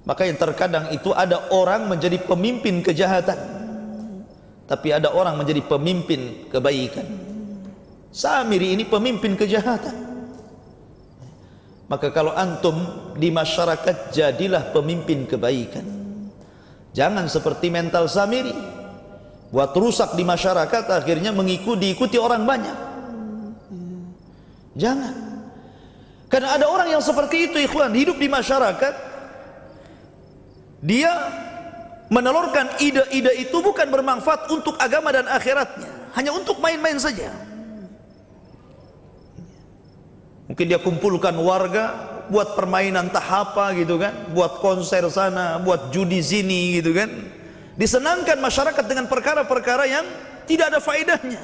maka 0.08 0.24
yang 0.24 0.40
terkadang 0.40 0.88
itu 0.90 1.12
ada 1.12 1.52
orang 1.52 1.84
menjadi 1.84 2.16
pemimpin 2.24 2.80
kejahatan 2.80 3.36
tapi 4.64 4.88
ada 4.96 5.12
orang 5.12 5.36
menjadi 5.36 5.60
pemimpin 5.68 6.48
kebaikan 6.48 7.04
Samiri 8.10 8.72
ini 8.72 8.88
pemimpin 8.88 9.36
kejahatan 9.36 10.09
maka 11.90 12.14
kalau 12.14 12.30
antum 12.38 12.78
di 13.18 13.34
masyarakat 13.34 14.14
jadilah 14.14 14.70
pemimpin 14.70 15.26
kebaikan. 15.26 15.82
Jangan 16.94 17.26
seperti 17.26 17.66
mental 17.66 18.06
Samiri. 18.06 18.54
Buat 19.50 19.74
rusak 19.74 20.14
di 20.14 20.22
masyarakat 20.22 20.86
akhirnya 20.86 21.34
mengikuti 21.34 21.90
ikuti 21.90 22.14
orang 22.14 22.46
banyak. 22.46 22.78
Jangan. 24.78 25.14
Karena 26.30 26.54
ada 26.54 26.70
orang 26.70 26.94
yang 26.94 27.02
seperti 27.02 27.50
itu 27.50 27.58
ikhwan 27.58 27.90
hidup 27.90 28.14
di 28.14 28.30
masyarakat 28.30 28.94
dia 30.78 31.10
menelurkan 32.06 32.70
ide-ide 32.78 33.34
itu 33.42 33.58
bukan 33.58 33.90
bermanfaat 33.90 34.46
untuk 34.46 34.78
agama 34.78 35.10
dan 35.10 35.26
akhiratnya, 35.26 36.14
hanya 36.14 36.30
untuk 36.30 36.62
main-main 36.62 37.02
saja. 37.02 37.49
Mungkin 40.50 40.66
dia 40.66 40.82
kumpulkan 40.82 41.30
warga 41.38 41.94
buat 42.26 42.58
permainan 42.58 43.14
tahapa 43.14 43.70
gitu 43.78 44.02
kan, 44.02 44.34
buat 44.34 44.58
konser 44.58 45.06
sana, 45.06 45.62
buat 45.62 45.94
judi 45.94 46.18
sini 46.18 46.82
gitu 46.82 46.90
kan. 46.90 47.06
Disenangkan 47.78 48.42
masyarakat 48.42 48.82
dengan 48.82 49.06
perkara-perkara 49.06 49.86
yang 49.86 50.02
tidak 50.50 50.74
ada 50.74 50.82
faedahnya. 50.82 51.38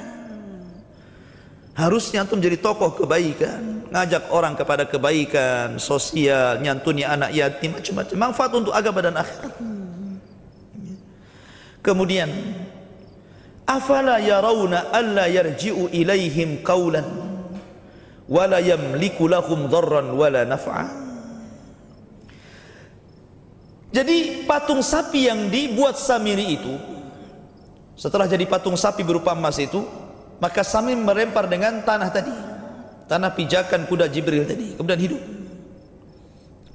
Harusnya 1.71 2.27
antum 2.27 2.43
jadi 2.43 2.59
tokoh 2.59 2.99
kebaikan. 2.99 3.77
ngajak 3.87 4.27
orang 4.35 4.51
kepada 4.51 4.83
kebaikan 4.83 5.79
sosial 5.79 6.59
nyantuni 6.59 7.07
anak 7.07 7.31
yatim 7.31 7.71
macam-macam 7.71 8.17
manfaat 8.19 8.51
untuk 8.51 8.73
agama 8.75 8.99
dan 8.99 9.15
akhirat 9.15 9.53
kemudian 11.79 12.27
afala 13.63 14.19
yarawna 14.19 14.91
alla 14.91 15.31
yarji'u 15.31 15.87
ilaihim 15.95 16.59
qawlan 16.67 17.07
wala 18.27 18.59
yamliku 18.59 19.25
lahum 19.25 19.71
dharran 19.71 20.11
wala 20.13 20.43
naf'a. 20.43 20.85
Jadi 23.87 24.43
patung 24.43 24.83
sapi 24.83 25.31
yang 25.31 25.47
dibuat 25.47 25.95
Samiri 25.95 26.59
itu 26.59 26.75
setelah 27.95 28.27
jadi 28.27 28.43
patung 28.45 28.75
sapi 28.75 29.01
berupa 29.01 29.33
emas 29.33 29.57
itu 29.57 29.81
maka 30.37 30.61
Samiri 30.61 30.99
merempar 30.99 31.47
dengan 31.47 31.81
tanah 31.81 32.09
tadi. 32.11 32.35
Tanah 33.07 33.31
pijakan 33.31 33.87
kuda 33.87 34.11
Jibril 34.11 34.43
tadi 34.43 34.75
kemudian 34.75 34.99
hidup. 34.99 35.21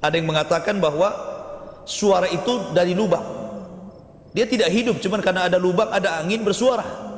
Ada 0.01 0.19
yang 0.19 0.27
mengatakan 0.27 0.81
bahwa 0.81 1.13
suara 1.85 2.25
itu 2.27 2.73
dari 2.73 2.97
lubang. 2.97 3.23
Dia 4.33 4.49
tidak 4.49 4.73
hidup 4.73 4.97
cuma 4.97 5.21
karena 5.21 5.45
ada 5.45 5.61
lubang 5.61 5.93
ada 5.93 6.17
angin 6.17 6.41
bersuara 6.41 7.12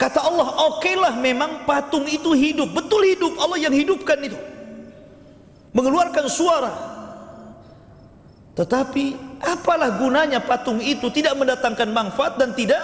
kata 0.00 0.24
Allah 0.24 0.48
okeylah 0.72 1.14
memang 1.20 1.68
patung 1.68 2.08
itu 2.08 2.32
hidup. 2.32 2.72
Betul 2.72 3.04
hidup. 3.12 3.36
Allah 3.36 3.60
yang 3.60 3.74
hidupkan 3.76 4.16
itu. 4.24 4.38
Mengeluarkan 5.76 6.24
suara. 6.32 6.72
Tetapi 8.56 9.38
apalah 9.44 10.00
gunanya 10.00 10.40
patung 10.40 10.80
itu 10.80 11.12
tidak 11.12 11.36
mendatangkan 11.36 11.92
manfaat 11.92 12.40
dan 12.40 12.56
tidak 12.56 12.80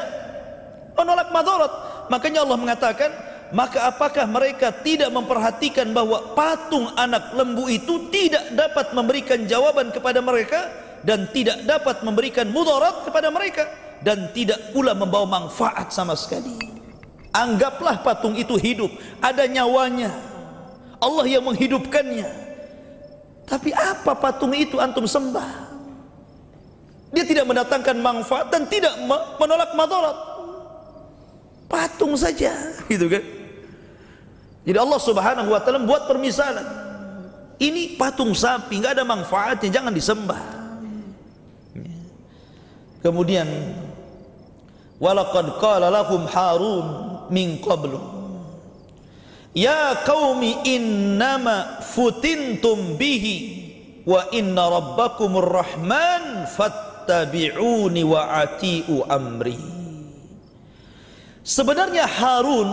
menolak 0.92 1.32
madarat? 1.32 1.72
Makanya 2.12 2.44
Allah 2.44 2.58
mengatakan 2.60 3.10
maka 3.50 3.86
apakah 3.90 4.26
mereka 4.26 4.70
tidak 4.70 5.10
memperhatikan 5.10 5.90
bahwa 5.94 6.34
patung 6.34 6.90
anak 6.98 7.34
lembu 7.34 7.66
itu 7.70 8.10
tidak 8.10 8.54
dapat 8.54 8.90
memberikan 8.94 9.46
jawaban 9.46 9.90
kepada 9.94 10.18
mereka 10.22 10.70
dan 11.06 11.30
tidak 11.30 11.62
dapat 11.62 12.02
memberikan 12.02 12.50
mudarat 12.50 13.06
kepada 13.06 13.30
mereka 13.30 13.70
dan 14.02 14.30
tidak 14.34 14.58
pula 14.74 14.94
membawa 14.98 15.46
manfaat 15.46 15.94
sama 15.94 16.18
sekali 16.18 16.75
anggaplah 17.36 18.00
patung 18.00 18.32
itu 18.32 18.56
hidup. 18.56 18.88
Ada 19.20 19.44
nyawanya. 19.44 20.08
Allah 20.96 21.26
yang 21.28 21.44
menghidupkannya. 21.44 22.28
Tapi 23.44 23.70
apa 23.76 24.16
patung 24.16 24.56
itu 24.56 24.80
antum 24.80 25.04
sembah? 25.04 25.68
Dia 27.14 27.24
tidak 27.28 27.46
mendatangkan 27.46 27.96
manfaat 28.00 28.50
dan 28.50 28.66
tidak 28.66 28.96
menolak 29.38 29.70
madarat. 29.76 30.18
Patung 31.68 32.16
saja. 32.16 32.52
Gitu 32.90 33.06
kan? 33.06 33.22
Jadi 34.66 34.78
Allah 34.82 34.98
Subhanahu 34.98 35.48
wa 35.54 35.60
taala 35.62 35.86
buat 35.86 36.10
permisalan. 36.10 36.66
Ini 37.56 37.96
patung 37.96 38.34
sapi 38.34 38.82
enggak 38.82 38.98
ada 38.98 39.06
manfaatnya, 39.06 39.70
jangan 39.70 39.94
disembah. 39.94 40.42
Kemudian 43.00 43.46
walaqad 44.98 45.62
qala 45.62 45.86
lahum 45.86 46.26
Harun 46.26 46.86
min 47.30 47.58
qablu 47.62 48.16
Ya 49.56 50.04
qaumi 50.04 50.68
innama 50.68 51.80
futintum 51.80 53.00
bihi 53.00 53.36
wa 54.04 54.28
inna 54.28 54.68
rabbakumur 54.68 55.48
rahman 55.48 56.44
fattabi'uni 56.44 58.04
wa 58.04 58.36
ati'u 58.44 59.08
amri 59.08 59.56
Sebenarnya 61.40 62.04
Harun 62.04 62.68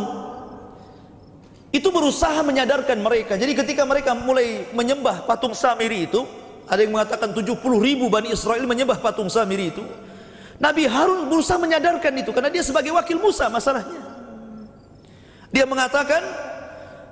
itu 1.72 1.88
berusaha 1.88 2.44
menyadarkan 2.44 3.00
mereka. 3.00 3.40
Jadi 3.40 3.56
ketika 3.56 3.88
mereka 3.88 4.12
mulai 4.12 4.68
menyembah 4.76 5.24
patung 5.24 5.56
Samiri 5.56 6.12
itu, 6.12 6.28
ada 6.68 6.84
yang 6.84 6.92
mengatakan 6.92 7.32
70 7.32 7.64
ribu 7.80 8.12
Bani 8.12 8.36
Israel 8.36 8.68
menyembah 8.68 9.00
patung 9.00 9.32
Samiri 9.32 9.72
itu. 9.72 9.88
Nabi 10.60 10.84
Harun 10.84 11.32
berusaha 11.32 11.56
menyadarkan 11.56 12.12
itu 12.20 12.36
karena 12.36 12.52
dia 12.52 12.60
sebagai 12.60 12.92
wakil 12.92 13.24
Musa 13.24 13.48
masalahnya. 13.48 14.03
Dia 15.54 15.70
mengatakan 15.70 16.20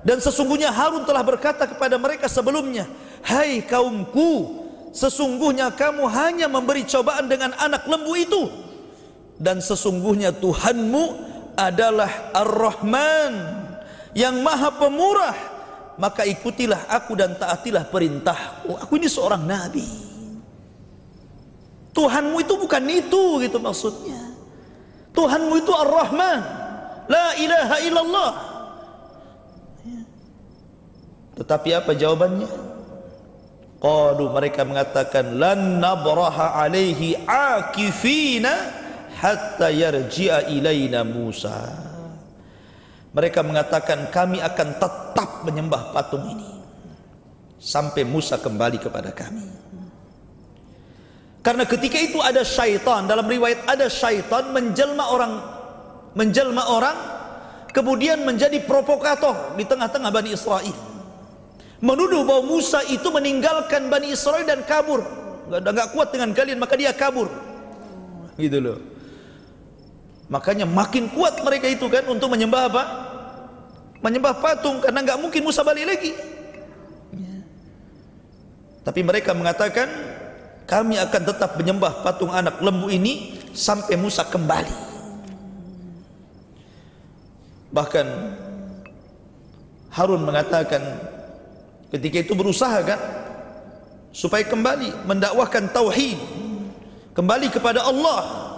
dan 0.02 0.18
sesungguhnya 0.18 0.74
Harun 0.74 1.06
telah 1.06 1.22
berkata 1.22 1.70
kepada 1.70 1.96
mereka 2.02 2.26
sebelumnya, 2.26 2.90
"Hai 3.22 3.62
kaumku, 3.62 4.66
sesungguhnya 4.90 5.70
kamu 5.78 6.10
hanya 6.10 6.50
memberi 6.50 6.84
cobaan 6.90 7.30
dengan 7.30 7.54
anak 7.62 7.86
lembu 7.86 8.18
itu. 8.18 8.50
Dan 9.38 9.62
sesungguhnya 9.62 10.34
Tuhanmu 10.34 11.04
adalah 11.54 12.34
Ar-Rahman." 12.34 13.62
yang 14.18 14.40
maha 14.44 14.72
pemurah. 14.76 15.38
Maka 16.00 16.26
ikutilah 16.26 16.90
aku 16.90 17.14
dan 17.14 17.38
taatilah 17.38 17.86
perintahku 17.86 18.74
aku 18.80 18.98
ini 18.98 19.06
seorang 19.12 19.44
nabi. 19.44 19.86
Tuhanmu 21.92 22.42
itu 22.42 22.56
bukan 22.58 22.84
itu 22.90 23.24
gitu 23.44 23.58
maksudnya. 23.60 24.32
Tuhanmu 25.12 25.60
itu 25.60 25.70
Ar-Rahman 25.76 26.61
la 27.12 27.36
ilaha 27.36 27.78
illallah. 27.84 28.32
Tetapi 31.36 31.70
apa 31.76 31.92
jawabannya? 31.92 32.50
Qalu 33.82 34.26
mereka 34.30 34.62
mengatakan 34.62 35.42
lan 35.42 35.82
nabraha 35.82 36.54
alaihi 36.54 37.18
akifina 37.26 38.54
hatta 39.18 39.74
yarji'a 39.74 40.54
ilaina 40.54 41.02
Musa. 41.02 41.90
Mereka 43.12 43.42
mengatakan 43.44 44.08
kami 44.14 44.40
akan 44.40 44.70
tetap 44.78 45.44
menyembah 45.44 45.92
patung 45.92 46.24
ini 46.30 46.62
sampai 47.58 48.06
Musa 48.06 48.38
kembali 48.38 48.78
kepada 48.78 49.10
kami. 49.12 49.50
Karena 51.42 51.66
ketika 51.66 51.98
itu 51.98 52.22
ada 52.22 52.46
syaitan 52.46 53.10
dalam 53.10 53.26
riwayat 53.26 53.66
ada 53.66 53.90
syaitan 53.90 54.54
menjelma 54.54 55.10
orang 55.10 55.61
menjelma 56.16 56.68
orang 56.68 56.98
kemudian 57.72 58.22
menjadi 58.28 58.60
provokator 58.64 59.56
di 59.56 59.64
tengah-tengah 59.64 60.12
Bani 60.12 60.30
Israel. 60.36 60.76
Menuduh 61.82 62.22
bahwa 62.22 62.46
Musa 62.46 62.86
itu 62.86 63.10
meninggalkan 63.10 63.90
Bani 63.90 64.14
Israel 64.14 64.46
dan 64.46 64.62
kabur. 64.68 65.02
Enggak 65.50 65.72
enggak 65.74 65.90
kuat 65.98 66.08
dengan 66.14 66.30
kalian 66.36 66.62
maka 66.62 66.78
dia 66.78 66.94
kabur. 66.94 67.26
Gitu 68.38 68.62
loh. 68.62 68.78
Makanya 70.30 70.70
makin 70.70 71.10
kuat 71.12 71.42
mereka 71.42 71.68
itu 71.68 71.90
kan 71.90 72.06
untuk 72.08 72.30
menyembah 72.30 72.70
apa? 72.70 72.84
Menyembah 74.00 74.38
patung 74.38 74.78
karena 74.80 75.02
enggak 75.02 75.20
mungkin 75.20 75.42
Musa 75.42 75.66
balik 75.66 75.90
lagi. 75.90 76.14
Tapi 78.82 79.02
mereka 79.06 79.34
mengatakan 79.34 79.90
kami 80.66 80.98
akan 80.98 81.22
tetap 81.22 81.58
menyembah 81.58 82.02
patung 82.02 82.34
anak 82.34 82.62
lembu 82.62 82.90
ini 82.90 83.38
sampai 83.54 83.98
Musa 83.98 84.26
kembali. 84.26 84.91
Bahkan 87.72 88.08
Harun 89.92 90.24
mengatakan 90.24 90.84
ketika 91.92 92.24
itu 92.24 92.34
berusaha 92.36 92.80
kan 92.84 93.00
supaya 94.12 94.44
kembali 94.44 95.08
mendakwahkan 95.08 95.72
tauhid 95.72 96.20
kembali 97.16 97.48
kepada 97.52 97.84
Allah 97.84 98.52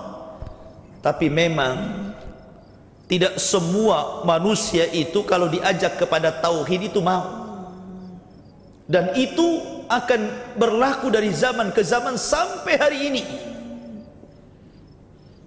tapi 1.02 1.30
memang 1.30 2.04
tidak 3.14 3.38
semua 3.38 4.24
manusia 4.24 4.88
itu 4.90 5.22
kalau 5.28 5.52
diajak 5.52 6.00
kepada 6.00 6.32
tauhid 6.32 6.90
itu 6.90 6.98
mau. 7.04 7.44
Dan 8.90 9.12
itu 9.16 9.62
akan 9.86 10.22
berlaku 10.58 11.12
dari 11.12 11.30
zaman 11.30 11.70
ke 11.76 11.84
zaman 11.84 12.16
sampai 12.16 12.74
hari 12.80 13.00
ini. 13.12 13.24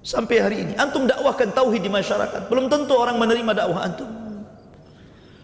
Sampai 0.06 0.38
hari 0.38 0.62
ini 0.62 0.78
antum 0.78 1.02
dakwahkan 1.02 1.50
tauhid 1.50 1.82
di 1.82 1.90
masyarakat, 1.90 2.46
belum 2.46 2.70
tentu 2.70 2.94
orang 2.94 3.18
menerima 3.18 3.58
dakwah 3.58 3.82
antum. 3.82 4.06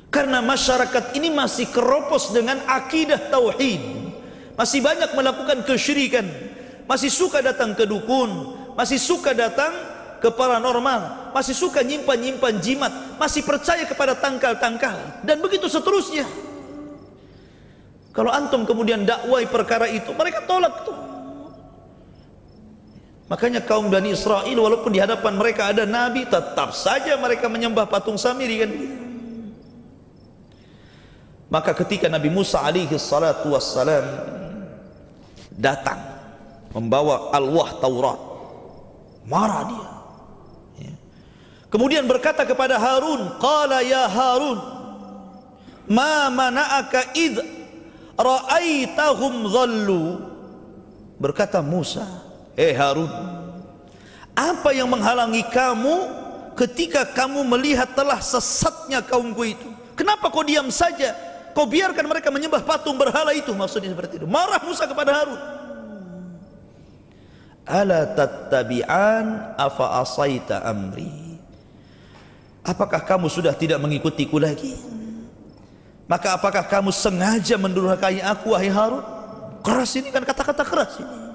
Karena 0.07 0.39
masyarakat 0.39 1.19
ini 1.19 1.35
masih 1.35 1.67
keropos 1.75 2.31
dengan 2.31 2.63
akidah 2.71 3.19
tauhid. 3.27 3.83
Masih 4.55 4.79
banyak 4.79 5.19
melakukan 5.19 5.67
kesyirikan, 5.67 6.23
masih 6.87 7.11
suka 7.11 7.43
datang 7.43 7.75
ke 7.75 7.91
dukun, 7.91 8.55
masih 8.79 9.03
suka 9.03 9.35
datang 9.35 9.75
ke 10.23 10.31
paranormal, 10.31 11.35
masih 11.35 11.59
suka 11.59 11.83
nyimpan-nyimpan 11.83 12.55
jimat, 12.63 12.93
masih 13.19 13.43
percaya 13.43 13.83
kepada 13.83 14.15
tangkal-tangkal 14.15 15.27
dan 15.27 15.43
begitu 15.43 15.67
seterusnya. 15.67 16.23
Kalau 18.15 18.31
antum 18.31 18.63
kemudian 18.63 19.03
dakwai 19.03 19.43
perkara 19.51 19.91
itu, 19.91 20.15
mereka 20.15 20.47
tolak 20.47 20.87
tuh. 20.87 21.12
Makanya 23.33 23.65
kaum 23.65 23.89
Bani 23.89 24.13
Israel 24.13 24.45
walaupun 24.45 24.93
di 24.93 25.01
hadapan 25.01 25.41
mereka 25.41 25.73
ada 25.73 25.89
nabi, 25.89 26.29
tetap 26.29 26.77
saja 26.77 27.17
mereka 27.17 27.49
menyembah 27.49 27.89
patung 27.89 28.21
Samiri 28.21 28.61
kan. 28.61 28.71
Maka 31.49 31.73
ketika 31.73 32.13
Nabi 32.13 32.29
Musa 32.29 32.61
alaihi 32.61 32.93
salatu 33.01 33.57
wassalam 33.57 34.05
datang 35.49 35.97
membawa 36.77 37.33
alwah 37.33 37.73
Taurat, 37.81 38.21
marah 39.25 39.65
dia. 39.65 39.91
Kemudian 41.73 42.05
berkata 42.05 42.45
kepada 42.45 42.77
Harun, 42.77 43.41
"Qala 43.41 43.81
ya 43.81 44.13
Harun, 44.13 44.61
ma 45.89 46.29
mana'aka 46.29 47.17
id 47.17 47.41
ra'aitahum 48.13 49.49
dhallu 49.49 50.21
berkata 51.17 51.65
Musa 51.65 52.32
eh 52.57 52.75
Harun. 52.77 53.09
Apa 54.33 54.73
yang 54.73 54.89
menghalangi 54.89 55.45
kamu 55.53 56.09
ketika 56.57 57.05
kamu 57.05 57.45
melihat 57.45 57.93
telah 57.93 58.21
sesatnya 58.21 59.05
kaumku 59.05 59.45
itu? 59.45 59.69
Kenapa 59.93 60.33
kau 60.33 60.41
diam 60.41 60.73
saja? 60.73 61.13
Kau 61.53 61.69
biarkan 61.69 62.09
mereka 62.09 62.33
menyembah 62.33 62.65
patung 62.65 62.97
berhala 62.97 63.37
itu. 63.37 63.53
Maksudnya 63.53 63.93
seperti 63.93 64.25
itu. 64.25 64.27
Marah 64.29 64.61
Musa 64.65 64.89
kepada 64.89 65.13
Harun. 65.13 65.41
Ala 67.69 68.09
tattabi'an 68.17 69.55
afa 69.61 70.01
asaita 70.01 70.65
amri? 70.65 71.37
Apakah 72.65 73.05
kamu 73.05 73.29
sudah 73.29 73.53
tidak 73.53 73.79
mengikutiku 73.85 74.41
lagi? 74.41 74.73
Maka 76.09 76.35
apakah 76.41 76.65
kamu 76.65 76.89
sengaja 76.89 77.61
mendurhakai 77.61 78.25
aku 78.25 78.57
wahai 78.57 78.73
Harun? 78.73 79.05
Keras 79.61 79.93
ini 79.95 80.09
kan 80.09 80.25
kata-kata 80.25 80.65
keras 80.67 80.99
ini 80.99 81.32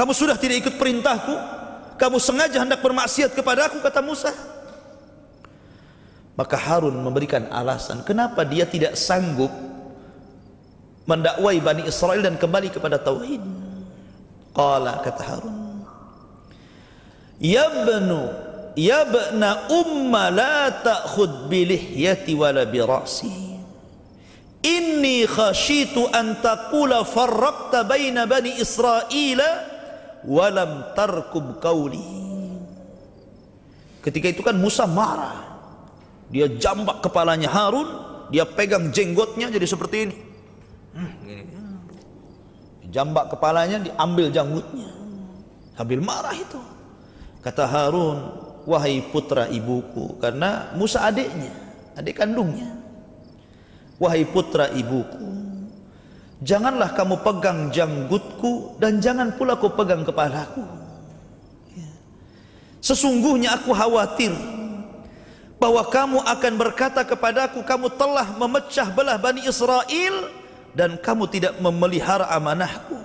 kamu 0.00 0.16
sudah 0.16 0.40
tidak 0.40 0.64
ikut 0.64 0.80
perintahku? 0.80 1.36
Kamu 2.00 2.16
sengaja 2.16 2.56
hendak 2.64 2.80
bermaksiat 2.80 3.36
kepada 3.36 3.68
aku 3.68 3.84
kata 3.84 4.00
Musa? 4.00 4.32
Maka 6.40 6.56
Harun 6.56 6.96
memberikan 7.04 7.44
alasan 7.52 8.00
kenapa 8.00 8.40
dia 8.48 8.64
tidak 8.64 8.96
sanggup 8.96 9.52
mendakwai 11.04 11.60
Bani 11.60 11.84
Israel 11.84 12.24
dan 12.24 12.40
kembali 12.40 12.72
kepada 12.72 12.96
Tauhid. 12.96 13.44
Qala 14.56 15.04
kata 15.04 15.20
Harun 15.20 15.84
Ya 17.36 17.68
bnu 17.68 18.24
Ya 18.80 19.04
bna 19.04 19.68
umma 19.68 20.32
la 20.32 20.72
ta'khud 20.80 21.52
bilihyati 21.52 22.32
wala 22.32 22.64
birasi. 22.64 23.60
Inni 24.64 25.28
khashitu 25.28 26.08
an 26.08 26.40
taqula 26.40 27.04
farraqta 27.04 27.84
baina 27.84 28.24
bani 28.24 28.56
Israel 28.56 29.68
walam 30.24 30.92
tarkub 30.96 31.60
qawli. 31.62 32.02
Ketika 34.00 34.32
itu 34.32 34.40
kan 34.40 34.56
Musa 34.56 34.88
marah. 34.88 35.48
Dia 36.30 36.46
jambak 36.46 37.02
kepalanya 37.02 37.50
Harun 37.50 37.90
dia 38.30 38.46
pegang 38.46 38.94
jenggotnya 38.94 39.50
jadi 39.50 39.66
seperti 39.66 39.96
ini. 40.06 40.16
Hmm, 40.94 41.82
jambak 42.88 43.34
kepalanya 43.34 43.82
diambil 43.82 44.30
janggutnya. 44.30 44.90
Sambil 45.74 45.98
marah 45.98 46.34
itu. 46.34 46.60
Kata 47.42 47.66
Harun 47.66 48.18
wahai 48.68 49.02
putra 49.10 49.50
ibuku 49.50 50.20
karena 50.22 50.70
Musa 50.78 51.02
adiknya 51.02 51.50
adik 51.98 52.20
kandungnya. 52.22 52.78
Wahai 53.98 54.24
putra 54.24 54.70
ibuku 54.72 55.39
janganlah 56.40 56.92
kamu 56.96 57.20
pegang 57.20 57.68
janggutku 57.68 58.76
dan 58.80 59.00
jangan 59.00 59.32
pula 59.36 59.56
kau 59.56 59.72
pegang 59.72 60.04
kepalaku. 60.04 60.64
Ya. 61.76 61.90
sesungguhnya 62.80 63.60
aku 63.60 63.76
khawatir 63.76 64.32
bahwa 65.60 65.84
kamu 65.84 66.18
akan 66.24 66.52
berkata 66.56 67.04
kepadaku 67.04 67.60
kamu 67.60 67.92
telah 68.00 68.32
memecah 68.40 68.88
belah 68.88 69.20
Bani 69.20 69.44
Israel 69.44 70.32
dan 70.72 70.96
kamu 70.96 71.28
tidak 71.28 71.54
memelihara 71.60 72.24
amanahku. 72.32 72.96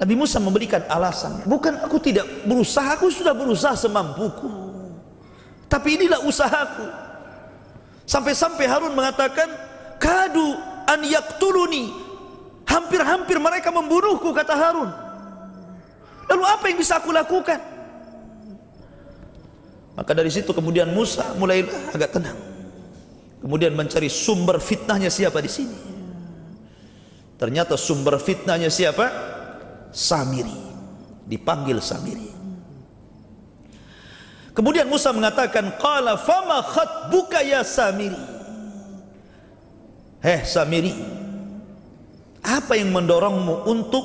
Nabi 0.00 0.14
Musa 0.16 0.40
memberikan 0.40 0.80
alasan 0.88 1.44
bukan 1.44 1.76
aku 1.84 2.00
tidak 2.00 2.24
berusaha 2.48 2.96
aku 2.96 3.12
sudah 3.12 3.36
berusaha 3.36 3.76
semampuku. 3.76 4.48
Tapi 5.68 6.00
inilah 6.00 6.24
usahaku. 6.26 6.88
Sampai-sampai 8.08 8.66
Harun 8.66 8.96
mengatakan 8.96 9.69
kadu 10.00 10.56
an 10.88 11.04
yaktuluni 11.04 11.92
hampir-hampir 12.64 13.36
mereka 13.36 13.68
membunuhku 13.68 14.32
kata 14.32 14.56
Harun 14.56 14.90
lalu 16.26 16.44
apa 16.48 16.64
yang 16.72 16.78
bisa 16.80 16.96
aku 16.96 17.12
lakukan 17.12 17.60
Maka 20.00 20.16
dari 20.16 20.32
situ 20.32 20.56
kemudian 20.56 20.88
Musa 20.96 21.36
mulai 21.36 21.60
agak 21.92 22.16
tenang. 22.16 22.38
Kemudian 23.44 23.76
mencari 23.76 24.08
sumber 24.08 24.56
fitnahnya 24.56 25.12
siapa 25.12 25.44
di 25.44 25.50
sini. 25.52 25.76
Ternyata 27.36 27.76
sumber 27.76 28.16
fitnahnya 28.16 28.72
siapa? 28.72 29.12
Samiri. 29.92 30.72
Dipanggil 31.28 31.84
Samiri. 31.84 32.32
Kemudian 34.56 34.88
Musa 34.88 35.12
mengatakan, 35.12 35.76
"Qala 35.76 36.16
fama 36.16 36.64
khatbuka 36.64 37.44
ya 37.44 37.60
Samiri?" 37.60 38.39
Heh 40.20 40.44
Samiri, 40.44 40.92
apa 42.44 42.76
yang 42.76 42.92
mendorongmu 42.92 43.64
untuk 43.64 44.04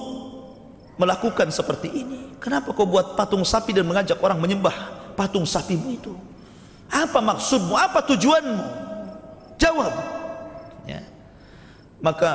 melakukan 0.96 1.52
seperti 1.52 1.92
ini? 1.92 2.20
Kenapa 2.40 2.72
kau 2.72 2.88
buat 2.88 3.20
patung 3.20 3.44
sapi 3.44 3.76
dan 3.76 3.84
mengajak 3.84 4.16
orang 4.24 4.40
menyembah 4.40 4.76
patung 5.20 5.44
sapimu 5.44 5.92
itu? 5.92 6.16
Apa 6.88 7.20
maksudmu? 7.20 7.76
Apa 7.76 8.00
tujuanmu? 8.08 8.64
Jawab. 9.60 9.94
Ya. 10.88 11.04
Maka 12.00 12.32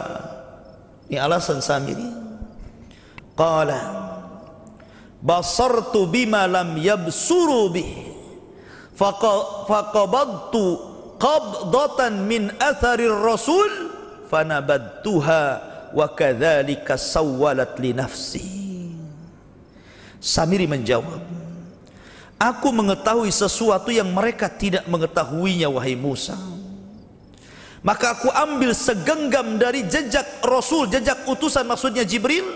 ini 1.08 1.16
alasan 1.16 1.64
Samiri. 1.64 2.10
Qala 3.32 3.80
basartu 5.24 6.04
bima 6.04 6.44
lam 6.44 6.76
yabsuru 6.76 7.72
bih 7.72 7.88
faqabadtu 8.96 10.89
qabdatan 11.20 12.24
min 12.24 12.48
athari 12.56 13.06
rasul 13.06 13.92
fanabadtuha 14.32 15.42
wa 15.92 16.06
kadzalika 16.16 16.96
sawwalat 16.96 17.76
li 17.76 17.92
nafsi 17.92 18.44
Samiri 20.20 20.68
menjawab 20.68 21.40
Aku 22.40 22.72
mengetahui 22.72 23.28
sesuatu 23.28 23.92
yang 23.92 24.08
mereka 24.16 24.48
tidak 24.48 24.88
mengetahuinya 24.88 25.68
wahai 25.68 25.92
Musa. 25.92 26.40
Maka 27.84 28.16
aku 28.16 28.32
ambil 28.32 28.72
segenggam 28.72 29.60
dari 29.60 29.84
jejak 29.84 30.40
Rasul, 30.40 30.88
jejak 30.88 31.28
utusan 31.28 31.68
maksudnya 31.68 32.00
Jibril. 32.00 32.48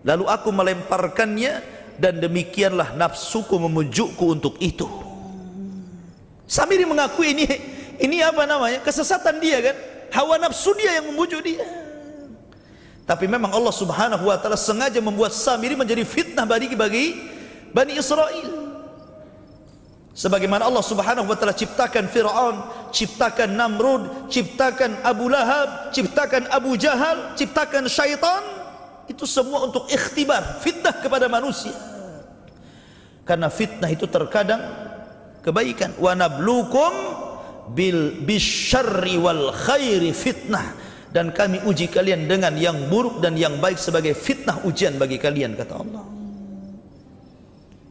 Lalu 0.00 0.24
aku 0.24 0.48
melemparkannya 0.48 1.60
dan 2.00 2.24
demikianlah 2.24 2.96
nafsuku 2.96 3.52
memujukku 3.68 4.24
untuk 4.32 4.56
itu. 4.64 4.88
Samiri 6.46 6.86
mengakui 6.86 7.34
ini 7.34 7.46
ini 7.98 8.22
apa 8.22 8.46
namanya? 8.46 8.78
Kesesatan 8.82 9.42
dia 9.42 9.58
kan? 9.60 9.76
Hawa 10.14 10.38
nafsu 10.38 10.72
dia 10.78 11.02
yang 11.02 11.10
memujuk 11.10 11.42
dia. 11.42 11.66
Tapi 13.06 13.30
memang 13.30 13.54
Allah 13.54 13.74
Subhanahu 13.74 14.26
wa 14.26 14.38
taala 14.38 14.58
sengaja 14.58 14.98
membuat 14.98 15.30
Samiri 15.30 15.78
menjadi 15.78 16.02
fitnah 16.02 16.46
bagi 16.46 16.74
bagi 16.74 17.06
Bani 17.70 17.94
Israel. 17.98 18.66
Sebagaimana 20.16 20.64
Allah 20.64 20.80
Subhanahu 20.80 21.28
wa 21.28 21.36
taala 21.36 21.52
ciptakan 21.52 22.08
Firaun, 22.08 22.56
ciptakan 22.88 23.52
Namrud, 23.52 24.32
ciptakan 24.32 25.04
Abu 25.04 25.28
Lahab, 25.28 25.92
ciptakan 25.92 26.48
Abu 26.48 26.74
Jahal, 26.80 27.36
ciptakan 27.36 27.84
syaitan, 27.84 28.42
itu 29.06 29.28
semua 29.28 29.68
untuk 29.68 29.86
ikhtibar, 29.92 30.58
fitnah 30.64 30.96
kepada 30.98 31.28
manusia. 31.30 31.74
Karena 33.28 33.52
fitnah 33.52 33.90
itu 33.90 34.06
terkadang 34.08 34.62
kebaikan. 35.46 35.94
Wa 36.02 36.18
nablukum 36.18 36.92
bil 37.70 38.18
bisyarri 38.26 39.14
wal 39.22 39.54
khairi 39.54 40.10
fitnah 40.10 40.74
dan 41.14 41.30
kami 41.30 41.62
uji 41.62 41.86
kalian 41.86 42.26
dengan 42.26 42.58
yang 42.58 42.90
buruk 42.90 43.22
dan 43.22 43.38
yang 43.38 43.62
baik 43.62 43.78
sebagai 43.78 44.12
fitnah 44.18 44.66
ujian 44.66 44.98
bagi 44.98 45.22
kalian 45.22 45.54
kata 45.54 45.74
Allah. 45.78 46.04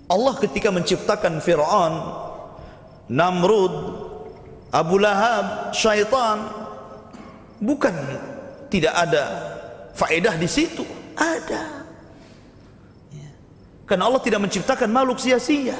Allah 0.05 0.33
ketika 0.37 0.69
menciptakan 0.69 1.41
Fir'aun 1.41 1.95
Namrud 3.09 3.73
Abu 4.69 5.01
Lahab 5.01 5.73
Syaitan 5.73 6.45
bukan 7.57 7.95
tidak 8.69 8.93
ada 8.93 9.23
faedah 9.97 10.35
di 10.37 10.45
situ 10.45 10.85
ada 11.15 11.85
ya. 13.09 13.29
karena 13.87 14.05
Allah 14.05 14.21
tidak 14.21 14.45
menciptakan 14.45 14.89
makhluk 14.91 15.17
sia-sia 15.17 15.77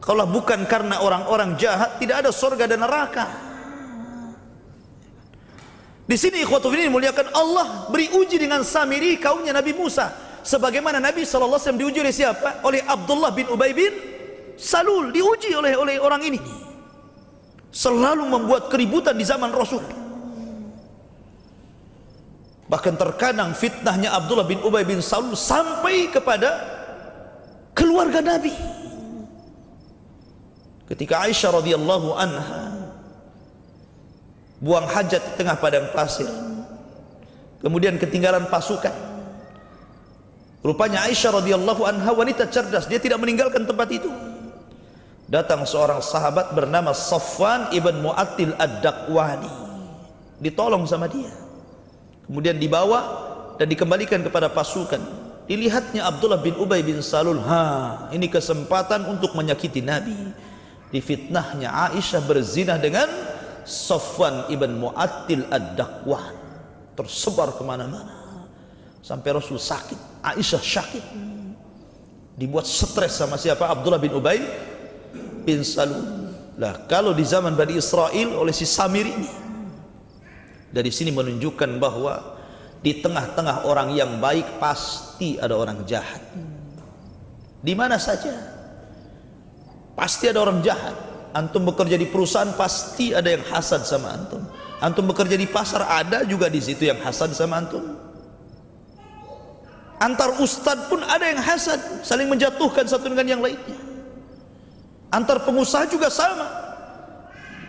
kalau 0.00 0.24
bukan 0.28 0.64
karena 0.68 1.02
orang-orang 1.02 1.56
jahat 1.58 1.98
tidak 1.98 2.24
ada 2.24 2.30
surga 2.30 2.64
dan 2.68 2.84
neraka 2.84 3.26
di 6.06 6.14
sini 6.14 6.46
ikhwatu 6.46 6.70
ini 6.70 6.86
muliakan 6.86 7.34
Allah 7.34 7.90
beri 7.90 8.06
uji 8.14 8.38
dengan 8.38 8.62
Samiri 8.62 9.18
kaumnya 9.18 9.50
Nabi 9.50 9.74
Musa 9.74 10.14
sebagaimana 10.46 11.02
Nabi 11.02 11.26
wasallam 11.26 11.82
diuji 11.82 11.98
oleh 11.98 12.14
siapa? 12.14 12.62
Oleh 12.62 12.86
Abdullah 12.86 13.34
bin 13.34 13.50
Ubay 13.50 13.74
bin 13.74 13.90
Salul 14.54 15.10
diuji 15.10 15.50
oleh 15.52 15.74
oleh 15.74 15.98
orang 15.98 16.22
ini. 16.22 16.38
Selalu 17.74 18.24
membuat 18.24 18.70
keributan 18.72 19.18
di 19.18 19.26
zaman 19.26 19.50
Rasul. 19.52 19.82
Bahkan 22.70 22.94
terkadang 22.96 23.52
fitnahnya 23.52 24.14
Abdullah 24.14 24.46
bin 24.46 24.62
Ubay 24.62 24.86
bin 24.86 25.02
Salul 25.02 25.34
sampai 25.34 26.08
kepada 26.08 26.62
keluarga 27.74 28.22
Nabi. 28.22 28.54
Ketika 30.86 31.26
Aisyah 31.26 31.62
radhiyallahu 31.62 32.08
anha 32.14 32.64
buang 34.62 34.86
hajat 34.88 35.20
di 35.20 35.32
tengah 35.36 35.58
padang 35.58 35.90
pasir 35.92 36.30
kemudian 37.60 37.98
ketinggalan 37.98 38.46
pasukan. 38.46 38.94
Rupanya 40.62 41.06
Aisyah 41.06 41.42
radhiyallahu 41.42 41.82
anha 41.86 42.10
wanita 42.10 42.50
cerdas 42.50 42.90
dia 42.90 42.98
tidak 42.98 43.22
meninggalkan 43.22 43.62
tempat 43.66 43.86
itu. 43.90 44.10
Datang 45.26 45.66
seorang 45.66 45.98
sahabat 45.98 46.54
bernama 46.54 46.94
Safwan 46.94 47.74
ibn 47.74 47.98
Mu'attil 48.02 48.54
ad-Dakwani. 48.54 49.50
Ditolong 50.38 50.86
sama 50.86 51.10
dia. 51.10 51.30
Kemudian 52.26 52.58
dibawa 52.58 53.26
dan 53.58 53.66
dikembalikan 53.66 54.22
kepada 54.22 54.50
pasukan. 54.50 54.98
Dilihatnya 55.46 56.06
Abdullah 56.06 56.42
bin 56.42 56.58
Ubay 56.58 56.82
bin 56.82 56.98
Salul 56.98 57.38
ha 57.46 58.10
ini 58.10 58.26
kesempatan 58.26 59.06
untuk 59.06 59.38
menyakiti 59.38 59.78
Nabi 59.78 60.34
difitnahnya 60.90 61.90
Aisyah 61.90 62.22
berzina 62.24 62.78
dengan 62.78 63.08
Safwan 63.66 64.46
ibn 64.46 64.78
Mu'attil 64.78 65.50
ad-Dakwan 65.50 66.34
tersebar 66.94 67.54
kemana-mana. 67.58 68.14
Sampai 69.02 69.34
Rasul 69.34 69.58
sakit 69.58 70.22
Aisyah 70.22 70.62
sakit. 70.62 71.04
Dibuat 72.36 72.68
stres 72.68 73.16
sama 73.16 73.40
siapa? 73.40 73.64
Abdullah 73.70 74.02
bin 74.02 74.12
Ubay 74.12 74.42
bin 75.46 75.62
Salul. 75.62 76.34
Lah 76.56 76.88
kalau 76.88 77.12
di 77.12 77.22
zaman 77.22 77.54
Bani 77.54 77.78
Israel 77.78 78.36
oleh 78.36 78.52
si 78.52 78.66
Samir 78.66 79.06
ini. 79.06 79.30
Dari 80.66 80.90
sini 80.92 81.14
menunjukkan 81.14 81.78
bahwa 81.80 82.36
di 82.84 83.00
tengah-tengah 83.00 83.64
orang 83.64 83.96
yang 83.96 84.20
baik 84.20 84.60
pasti 84.60 85.40
ada 85.40 85.56
orang 85.56 85.86
jahat. 85.88 86.20
Di 87.62 87.72
mana 87.72 87.96
saja 87.96 88.55
pasti 89.96 90.28
ada 90.28 90.44
orang 90.44 90.60
jahat. 90.60 90.94
Antum 91.32 91.68
bekerja 91.68 91.96
di 91.96 92.08
perusahaan 92.08 92.52
pasti 92.56 93.12
ada 93.12 93.28
yang 93.32 93.44
hasad 93.48 93.84
sama 93.84 94.12
antum. 94.12 94.44
Antum 94.80 95.08
bekerja 95.08 95.36
di 95.36 95.48
pasar 95.48 95.88
ada 95.88 96.24
juga 96.28 96.52
di 96.52 96.60
situ 96.60 96.84
yang 96.84 97.00
hasad 97.00 97.32
sama 97.32 97.64
antum. 97.64 97.82
Antar 99.96 100.36
ustad 100.44 100.92
pun 100.92 101.00
ada 101.00 101.24
yang 101.24 101.40
hasad 101.40 102.04
saling 102.04 102.28
menjatuhkan 102.28 102.84
satu 102.84 103.08
dengan 103.08 103.24
yang 103.24 103.40
lainnya. 103.40 103.80
Antar 105.08 105.40
pengusaha 105.44 105.88
juga 105.88 106.12
sama. 106.12 106.44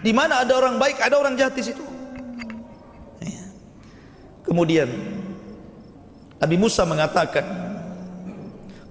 Di 0.04 0.12
mana 0.12 0.44
ada 0.44 0.52
orang 0.56 0.76
baik 0.76 1.00
ada 1.00 1.16
orang 1.16 1.40
jahat 1.40 1.56
di 1.56 1.64
situ. 1.64 1.84
Kemudian 4.48 4.88
Nabi 6.40 6.56
Musa 6.56 6.88
mengatakan 6.88 7.44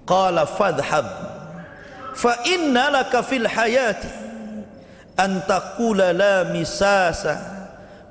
qala 0.04 0.44
fadhhab 0.44 1.25
fa 2.16 2.40
inna 2.48 2.88
laka 2.88 3.20
fil 3.20 3.44
hayati 3.44 4.08
an 5.20 5.44
taqula 5.44 6.16
la 6.16 6.48
misasa 6.48 7.36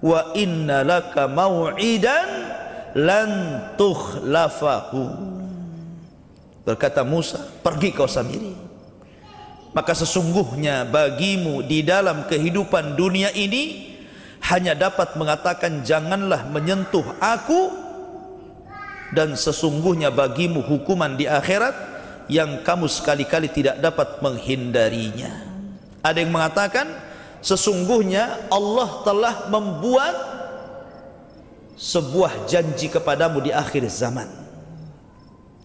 wa 0.06 0.38
inna 0.38 0.86
laka 0.86 1.26
maw'idan 1.26 2.30
lan 2.96 3.30
tukhlafahu. 3.76 5.34
Berkata 6.66 7.06
Musa 7.06 7.42
pergi 7.62 7.94
kau 7.94 8.10
sendiri. 8.10 8.54
Maka 9.76 9.92
sesungguhnya 9.92 10.88
bagimu 10.88 11.60
di 11.68 11.84
dalam 11.84 12.26
kehidupan 12.32 12.96
dunia 12.96 13.28
ini 13.36 13.92
hanya 14.48 14.72
dapat 14.72 15.20
mengatakan 15.20 15.84
janganlah 15.84 16.48
menyentuh 16.48 17.04
aku 17.20 17.76
dan 19.12 19.36
sesungguhnya 19.36 20.16
bagimu 20.16 20.64
hukuman 20.64 21.20
di 21.20 21.28
akhirat 21.28 21.95
yang 22.32 22.66
kamu 22.66 22.90
sekali-kali 22.90 23.50
tidak 23.54 23.78
dapat 23.82 24.22
menghindarinya. 24.22 25.46
Ada 26.02 26.22
yang 26.22 26.34
mengatakan 26.34 26.90
sesungguhnya 27.42 28.50
Allah 28.50 28.90
telah 29.06 29.36
membuat 29.50 30.16
sebuah 31.76 32.48
janji 32.48 32.88
kepadamu 32.88 33.44
di 33.44 33.52
akhir 33.52 33.86
zaman. 33.92 34.30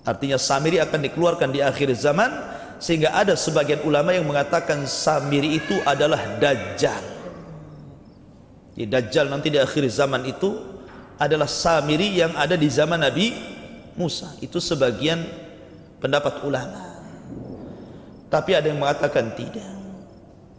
Artinya 0.05 0.41
Samiri 0.41 0.81
akan 0.81 1.01
dikeluarkan 1.07 1.51
di 1.53 1.61
akhir 1.61 1.93
zaman 1.95 2.33
sehingga 2.81 3.13
ada 3.13 3.37
sebagian 3.37 3.85
ulama 3.85 4.17
yang 4.17 4.25
mengatakan 4.25 4.89
Samiri 4.89 5.61
itu 5.61 5.77
adalah 5.85 6.41
Dajjal. 6.41 7.05
Di 8.75 8.89
Dajjal 8.89 9.29
nanti 9.29 9.53
di 9.53 9.61
akhir 9.61 9.85
zaman 9.93 10.25
itu 10.25 10.57
adalah 11.21 11.45
Samiri 11.45 12.17
yang 12.17 12.33
ada 12.33 12.57
di 12.57 12.65
zaman 12.73 13.05
Nabi 13.05 13.37
Musa. 13.95 14.33
Itu 14.41 14.57
sebagian 14.57 15.21
pendapat 16.01 16.43
ulama. 16.43 16.81
Tapi 18.33 18.51
ada 18.57 18.67
yang 18.67 18.81
mengatakan 18.81 19.37
tidak. 19.37 19.69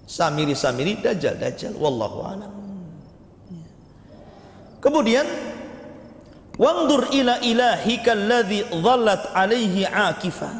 Samiri-Samiri 0.05 1.01
Dajjal-Dajjal. 1.01 1.73
Wallahu 1.75 2.19
alam. 2.21 2.53
Kemudian 4.81 5.25
Wangdur 6.61 7.09
ila 7.09 7.41
ilahika 7.41 8.13
alladhi 8.13 8.61
dhallat 8.69 9.33
alaihi 9.33 9.81
akifah 9.81 10.53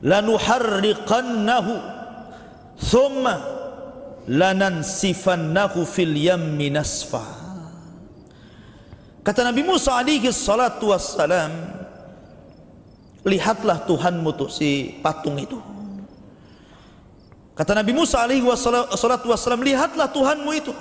lanuharriqannahu 0.00 1.72
thumma 2.80 3.36
lanansifannahu 4.24 5.84
fil 5.84 6.16
yammi 6.16 6.72
nasfa. 6.72 7.20
Kata 9.20 9.44
Nabi 9.44 9.60
Musa 9.60 10.00
alaihi 10.00 10.32
salatu 10.32 10.88
wassalam 10.94 11.75
lihatlah 13.26 13.82
Tuhanmu 13.84 14.30
tu 14.38 14.46
si 14.46 14.96
patung 15.02 15.36
itu 15.36 15.58
kata 17.58 17.74
Nabi 17.74 17.92
Musa 17.92 18.22
alaihi 18.22 18.46
salatu 18.94 19.28
wassalam 19.34 19.60
lihatlah 19.60 20.08
Tuhanmu 20.14 20.50
itu 20.54 20.72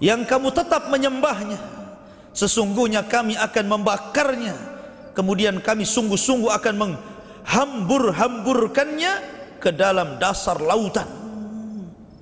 yang 0.00 0.24
kamu 0.24 0.50
tetap 0.50 0.88
menyembahnya 0.88 1.60
sesungguhnya 2.32 3.04
kami 3.04 3.36
akan 3.36 3.64
membakarnya 3.68 4.56
kemudian 5.12 5.60
kami 5.60 5.84
sungguh-sungguh 5.84 6.48
akan 6.48 6.74
meng 6.74 6.94
hambur-hamburkannya 7.44 9.12
ke 9.62 9.70
dalam 9.70 10.18
dasar 10.18 10.58
lautan 10.58 11.06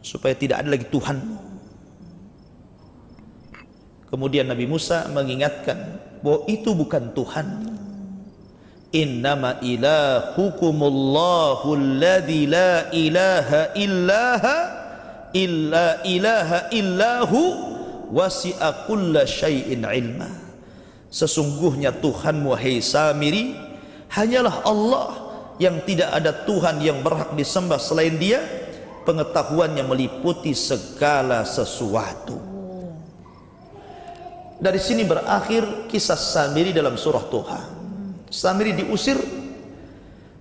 supaya 0.01 0.33
tidak 0.37 0.65
ada 0.65 0.69
lagi 0.77 0.87
Tuhan. 0.89 1.17
Kemudian 4.11 4.51
Nabi 4.51 4.67
Musa 4.67 5.07
mengingatkan 5.13 5.79
bahwa 6.21 6.45
itu 6.51 6.75
bukan 6.75 7.15
Tuhan. 7.15 7.47
Innama 8.91 9.63
ilahukumullahu 9.63 11.79
alladhi 11.79 12.51
la 12.51 12.91
ilaha 12.91 13.71
illaha 13.79 14.57
illa 15.31 16.03
ilaha 16.03 16.67
illahu 16.75 17.39
wasi'a 18.11 18.91
kulla 18.91 19.23
syai'in 19.23 19.87
ilma. 19.87 20.27
Sesungguhnya 21.07 21.95
Tuhan 22.03 22.43
wahai 22.43 22.83
Samiri 22.83 23.55
hanyalah 24.11 24.67
Allah 24.67 25.15
yang 25.63 25.79
tidak 25.87 26.11
ada 26.11 26.35
Tuhan 26.43 26.83
yang 26.83 27.07
berhak 27.07 27.39
disembah 27.39 27.79
selain 27.79 28.19
dia. 28.19 28.43
Pengetahuannya 29.07 29.87
meliputi 29.87 30.51
segala 30.51 31.47
sesuatu. 31.47 32.43
Dari 34.59 34.83
sini 34.83 35.07
berakhir 35.07 35.87
kisah 35.87 36.19
Samiri 36.19 36.75
dalam 36.75 36.99
surah 36.99 37.23
Tuhan 37.31 37.80
Samiri 38.31 38.79
diusir. 38.79 39.19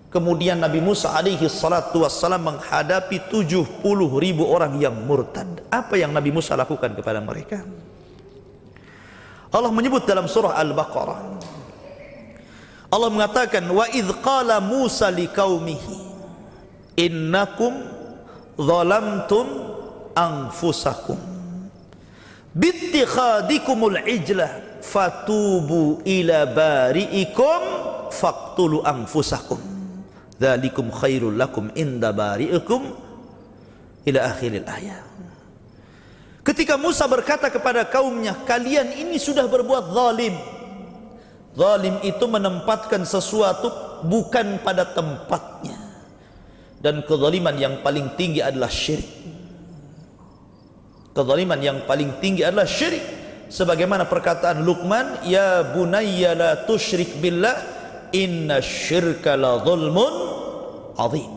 Kemudian 0.10 0.58
Nabi 0.58 0.82
Musa 0.82 1.14
alaihi 1.14 1.46
salatu 1.46 2.02
wassalam 2.02 2.42
menghadapi 2.42 3.30
70 3.30 3.86
ribu 4.18 4.46
orang 4.46 4.78
yang 4.82 4.94
murtad. 5.06 5.62
Apa 5.70 6.02
yang 6.02 6.10
Nabi 6.10 6.34
Musa 6.34 6.58
lakukan 6.58 6.98
kepada 6.98 7.22
mereka? 7.22 7.62
Allah 9.50 9.70
menyebut 9.74 10.06
dalam 10.06 10.26
surah 10.26 10.58
Al-Baqarah. 10.58 11.20
Allah 12.90 13.10
mengatakan 13.14 13.70
wa 13.70 13.86
idh 13.94 14.10
qala 14.26 14.58
Musa 14.58 15.14
liqaumihi 15.14 15.94
innakum 16.98 17.74
zalamtum 18.58 19.46
anfusakum. 20.18 21.22
Bittikhadikumul 22.50 24.02
ijla 24.10 24.69
fatubu 24.82 26.02
ila 26.04 26.46
bari'ikum 26.50 27.62
faqtulu 28.10 28.82
anfusakum 28.84 29.60
dzalikum 30.40 30.90
khairul 30.90 31.36
lakum 31.36 31.70
inda 31.76 32.16
bari'ikum 32.16 32.82
ila 34.08 34.20
akhiril 34.30 34.68
ayat 34.68 35.08
Ketika 36.40 36.82
Musa 36.82 37.06
berkata 37.06 37.52
kepada 37.54 37.86
kaumnya 37.86 38.34
kalian 38.48 38.90
ini 38.96 39.22
sudah 39.22 39.46
berbuat 39.46 39.94
zalim 39.94 40.34
Zalim 41.60 42.00
itu 42.08 42.24
menempatkan 42.24 43.04
sesuatu 43.04 43.68
bukan 44.08 44.64
pada 44.64 44.88
tempatnya. 44.88 45.76
Dan 46.80 47.04
kezaliman 47.04 47.60
yang 47.60 47.84
paling 47.84 48.16
tinggi 48.16 48.40
adalah 48.40 48.72
syirik. 48.72 49.10
Kezaliman 51.12 51.60
yang 51.60 51.84
paling 51.84 52.16
tinggi 52.24 52.48
adalah 52.48 52.64
syirik. 52.64 53.04
Sebagaimana 53.50 54.06
perkataan 54.06 54.62
Luqman, 54.62 55.26
Ya 55.26 55.66
bunayya 55.66 56.38
la 56.38 56.52
tushrik 56.70 57.18
billah, 57.18 57.58
inna 58.14 58.62
syirka 58.62 59.34
la 59.34 59.58
zulmun 59.66 60.14
azim. 60.94 61.30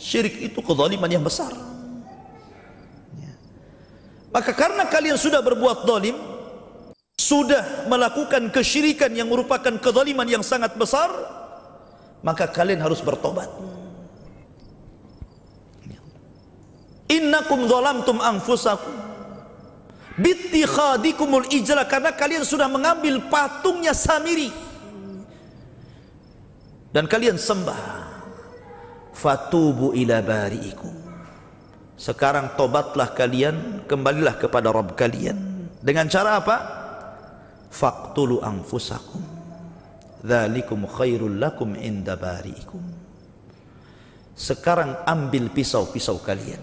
Syirik 0.00 0.40
itu 0.40 0.64
kezaliman 0.64 1.10
yang 1.12 1.20
besar. 1.20 1.52
Ya. 3.20 3.32
Maka 4.32 4.56
karena 4.56 4.88
kalian 4.88 5.20
sudah 5.20 5.44
berbuat 5.44 5.84
zalim, 5.84 6.16
sudah 7.20 7.84
melakukan 7.90 8.48
kesyirikan 8.48 9.12
yang 9.12 9.28
merupakan 9.28 9.76
kezaliman 9.76 10.24
yang 10.24 10.40
sangat 10.40 10.72
besar, 10.80 11.12
maka 12.24 12.48
kalian 12.48 12.80
harus 12.80 13.04
bertobat. 13.04 13.50
Innakum 17.08 17.64
zalamtum 17.68 18.20
anfusakum 18.20 19.07
bittikhadikumul 20.18 21.46
ijla 21.48 21.86
karena 21.86 22.10
kalian 22.10 22.42
sudah 22.42 22.66
mengambil 22.66 23.22
patungnya 23.30 23.94
Samiri 23.94 24.50
dan 26.92 27.04
kalian 27.06 27.36
sembah. 27.36 28.10
Fatubu 29.18 29.98
ila 29.98 30.22
bari'ikum. 30.22 30.94
Sekarang 31.98 32.54
tobatlah 32.54 33.10
kalian 33.10 33.82
kembalilah 33.90 34.38
kepada 34.38 34.70
Rabb 34.70 34.94
kalian. 34.94 35.34
Dengan 35.82 36.06
cara 36.06 36.38
apa? 36.38 36.56
Faqtulu 37.66 38.38
anfusakum. 38.38 39.18
Dzalikum 40.22 40.86
khairul 40.86 41.34
lakum 41.34 41.74
inda 41.74 42.14
bari'ikum. 42.14 42.82
Sekarang 44.38 45.02
ambil 45.02 45.50
pisau-pisau 45.50 46.22
kalian. 46.22 46.62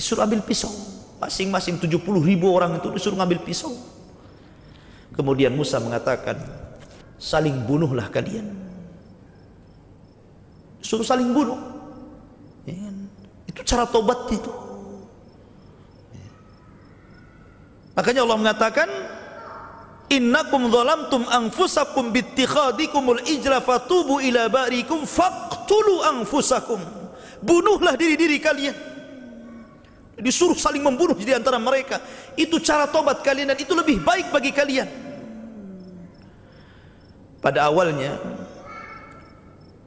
Disuruh 0.00 0.24
ambil 0.24 0.40
pisau 0.40 0.95
masing-masing 1.16 1.80
70 1.80 2.00
ribu 2.20 2.52
orang 2.52 2.76
itu 2.76 2.92
disuruh 2.92 3.16
ambil 3.20 3.40
pisau. 3.40 3.72
Kemudian 5.16 5.52
Musa 5.56 5.80
mengatakan 5.80 6.36
saling 7.16 7.64
bunuhlah 7.64 8.12
kalian. 8.12 8.52
Suruh 10.84 11.06
saling 11.06 11.32
bunuh. 11.32 11.56
Ya 12.68 12.92
itu 13.48 13.60
cara 13.64 13.88
tobat 13.88 14.28
itu. 14.28 14.52
Ya. 16.12 16.28
makanya 17.96 18.20
Allah 18.28 18.36
mengatakan 18.36 18.88
innakum 20.12 20.68
zalamtum 20.68 21.24
anfusakum 21.32 22.12
bittikhadikumul 22.12 23.24
ijla 23.24 23.64
fatubu 23.64 24.20
ila 24.20 24.52
barikum 24.52 25.08
faqtulu 25.08 26.04
anfusakum. 26.04 26.78
Bunuhlah 27.40 27.96
diri-diri 27.96 28.36
kalian 28.36 28.95
disuruh 30.16 30.56
saling 30.56 30.80
membunuh 30.80 31.16
di 31.16 31.32
antara 31.32 31.60
mereka. 31.60 32.00
Itu 32.36 32.56
cara 32.60 32.88
tobat 32.88 33.20
kalian 33.20 33.52
dan 33.52 33.58
itu 33.60 33.72
lebih 33.76 34.00
baik 34.00 34.32
bagi 34.32 34.50
kalian. 34.52 34.88
Pada 37.40 37.68
awalnya 37.68 38.16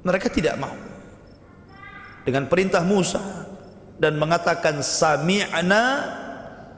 mereka 0.05 0.29
tidak 0.29 0.55
mau. 0.61 0.73
Dengan 2.23 2.45
perintah 2.45 2.85
Musa 2.85 3.21
dan 3.97 4.15
mengatakan 4.21 4.85
sami'na 4.85 5.83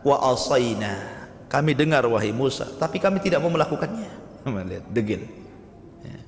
wa 0.01 0.17
asaina. 0.31 1.19
Kami 1.51 1.75
dengar 1.75 2.07
wahai 2.07 2.31
Musa 2.31 2.63
tapi 2.79 3.03
kami 3.03 3.19
tidak 3.19 3.43
mau 3.43 3.51
melakukannya. 3.51 4.11
Lihat 4.71 4.85
degil. 4.95 5.27
Ya. 6.01 6.19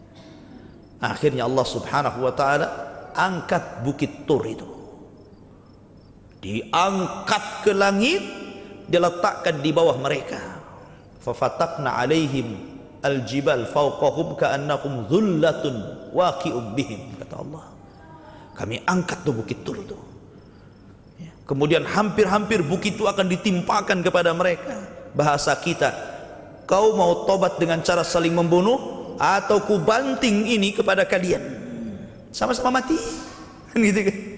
akhirnya 0.99 1.47
Allah 1.47 1.65
subhanahu 1.65 2.27
wa 2.27 2.33
ta'ala 2.35 2.67
angkat 3.15 3.81
bukit 3.81 4.27
tur 4.27 4.43
itu 4.43 4.72
diangkat 6.43 7.63
ke 7.63 7.71
langit 7.71 8.19
diletakkan 8.91 9.63
di 9.63 9.71
bawah 9.71 9.95
mereka. 9.95 10.59
Fafatakna 11.23 11.95
alaihim 12.03 12.59
aljibal 12.99 13.63
fawqahum 13.71 14.35
ka'annakum 14.35 15.07
dhullatun 15.07 16.11
waqi'um 16.11 16.75
bihim 16.75 17.15
kata 17.23 17.39
Allah. 17.39 17.65
Kami 18.53 18.83
angkat 18.83 19.23
tuh 19.23 19.33
bukit 19.33 19.65
tur 19.65 19.79
itu 19.81 19.97
ya. 21.17 21.31
kemudian 21.49 21.81
hampir-hampir 21.89 22.61
bukit 22.61 22.99
itu 22.99 23.07
akan 23.07 23.31
ditimpakan 23.31 24.03
kepada 24.03 24.35
mereka. 24.35 24.83
Bahasa 25.15 25.55
kita 25.55 25.95
kau 26.67 26.99
mau 26.99 27.23
tobat 27.23 27.55
dengan 27.55 27.79
cara 27.79 28.03
saling 28.03 28.35
membunuh 28.35 29.15
atau 29.15 29.63
ku 29.63 29.79
banting 29.79 30.43
ini 30.43 30.75
kepada 30.75 31.07
kalian? 31.07 31.41
Sama-sama 32.35 32.83
mati. 32.83 32.99
Gitu 33.73 34.01
kan 34.05 34.33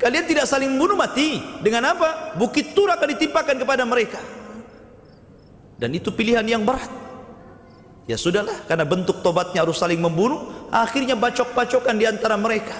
kalian 0.00 0.24
tidak 0.28 0.46
saling 0.48 0.72
membunuh 0.72 0.96
mati. 0.98 1.40
Dengan 1.60 1.92
apa? 1.96 2.34
Bukit 2.36 2.72
tur 2.76 2.88
akan 2.92 3.08
ditimpakan 3.16 3.56
kepada 3.56 3.82
mereka. 3.88 4.20
Dan 5.76 5.92
itu 5.92 6.12
pilihan 6.12 6.44
yang 6.44 6.64
berat. 6.64 6.88
Ya 8.06 8.14
sudahlah 8.14 8.54
karena 8.70 8.86
bentuk 8.86 9.18
tobatnya 9.20 9.66
harus 9.66 9.82
saling 9.82 9.98
membunuh 9.98 10.70
akhirnya 10.70 11.18
bacok-bacokan 11.18 11.96
di 11.98 12.06
antara 12.06 12.38
mereka. 12.38 12.74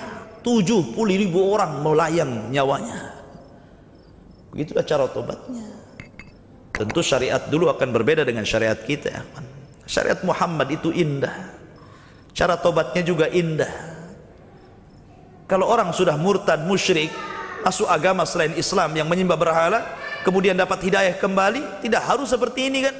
70 0.46 0.94
ribu 0.94 1.42
orang 1.50 1.82
melayang 1.82 2.48
nyawanya. 2.54 3.10
Begitulah 4.54 4.86
cara 4.86 5.10
tobatnya. 5.10 5.66
Tentu 6.70 7.00
syariat 7.02 7.42
dulu 7.50 7.66
akan 7.72 7.88
berbeda 7.90 8.22
dengan 8.22 8.46
syariat 8.46 8.78
kita 8.78 9.08
ya 9.08 9.22
syariat 9.86 10.20
Muhammad 10.26 10.68
itu 10.74 10.90
indah. 10.92 11.54
Cara 12.36 12.60
tobatnya 12.60 13.00
juga 13.00 13.32
indah 13.32 13.95
kalau 15.46 15.70
orang 15.70 15.94
sudah 15.94 16.18
murtad 16.18 16.62
musyrik 16.66 17.10
masuk 17.62 17.86
agama 17.90 18.22
selain 18.22 18.54
Islam 18.54 18.94
yang 18.94 19.06
menyembah 19.10 19.38
berhala 19.38 19.80
kemudian 20.22 20.54
dapat 20.54 20.82
hidayah 20.82 21.14
kembali 21.18 21.82
tidak 21.82 22.02
harus 22.06 22.30
seperti 22.30 22.70
ini 22.70 22.86
kan? 22.86 22.94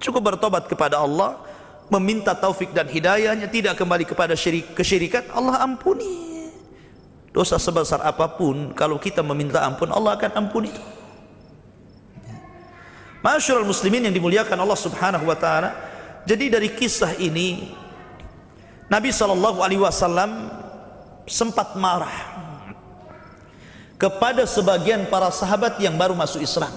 Cukup 0.00 0.36
bertobat 0.36 0.68
kepada 0.68 1.00
Allah 1.00 1.40
meminta 1.88 2.36
taufik 2.36 2.76
dan 2.76 2.84
hidayahnya 2.84 3.48
tidak 3.48 3.80
kembali 3.80 4.04
kepada 4.04 4.36
syirik 4.36 4.76
kesyirikan 4.76 5.24
Allah 5.32 5.64
ampuni. 5.64 6.28
Dosa 7.32 7.60
sebesar 7.60 8.00
apapun 8.00 8.72
kalau 8.72 8.96
kita 8.96 9.20
meminta 9.20 9.60
ampun 9.64 9.92
Allah 9.92 10.16
akan 10.16 10.32
ampuni. 10.36 10.72
Itu 10.72 10.96
Masyurul 13.26 13.66
muslimin 13.66 14.06
yang 14.06 14.14
dimuliakan 14.14 14.54
Allah 14.54 14.78
subhanahu 14.78 15.26
wa 15.26 15.34
ta'ala 15.34 15.74
jadi 16.22 16.46
dari 16.46 16.70
kisah 16.70 17.18
ini 17.18 17.74
Nabi 18.86 19.10
SAW 19.10 19.58
sempat 21.26 21.74
marah 21.74 22.14
kepada 24.00 24.46
sebagian 24.46 25.10
para 25.10 25.28
sahabat 25.34 25.76
yang 25.82 25.98
baru 25.98 26.14
masuk 26.16 26.40
Islam 26.40 26.70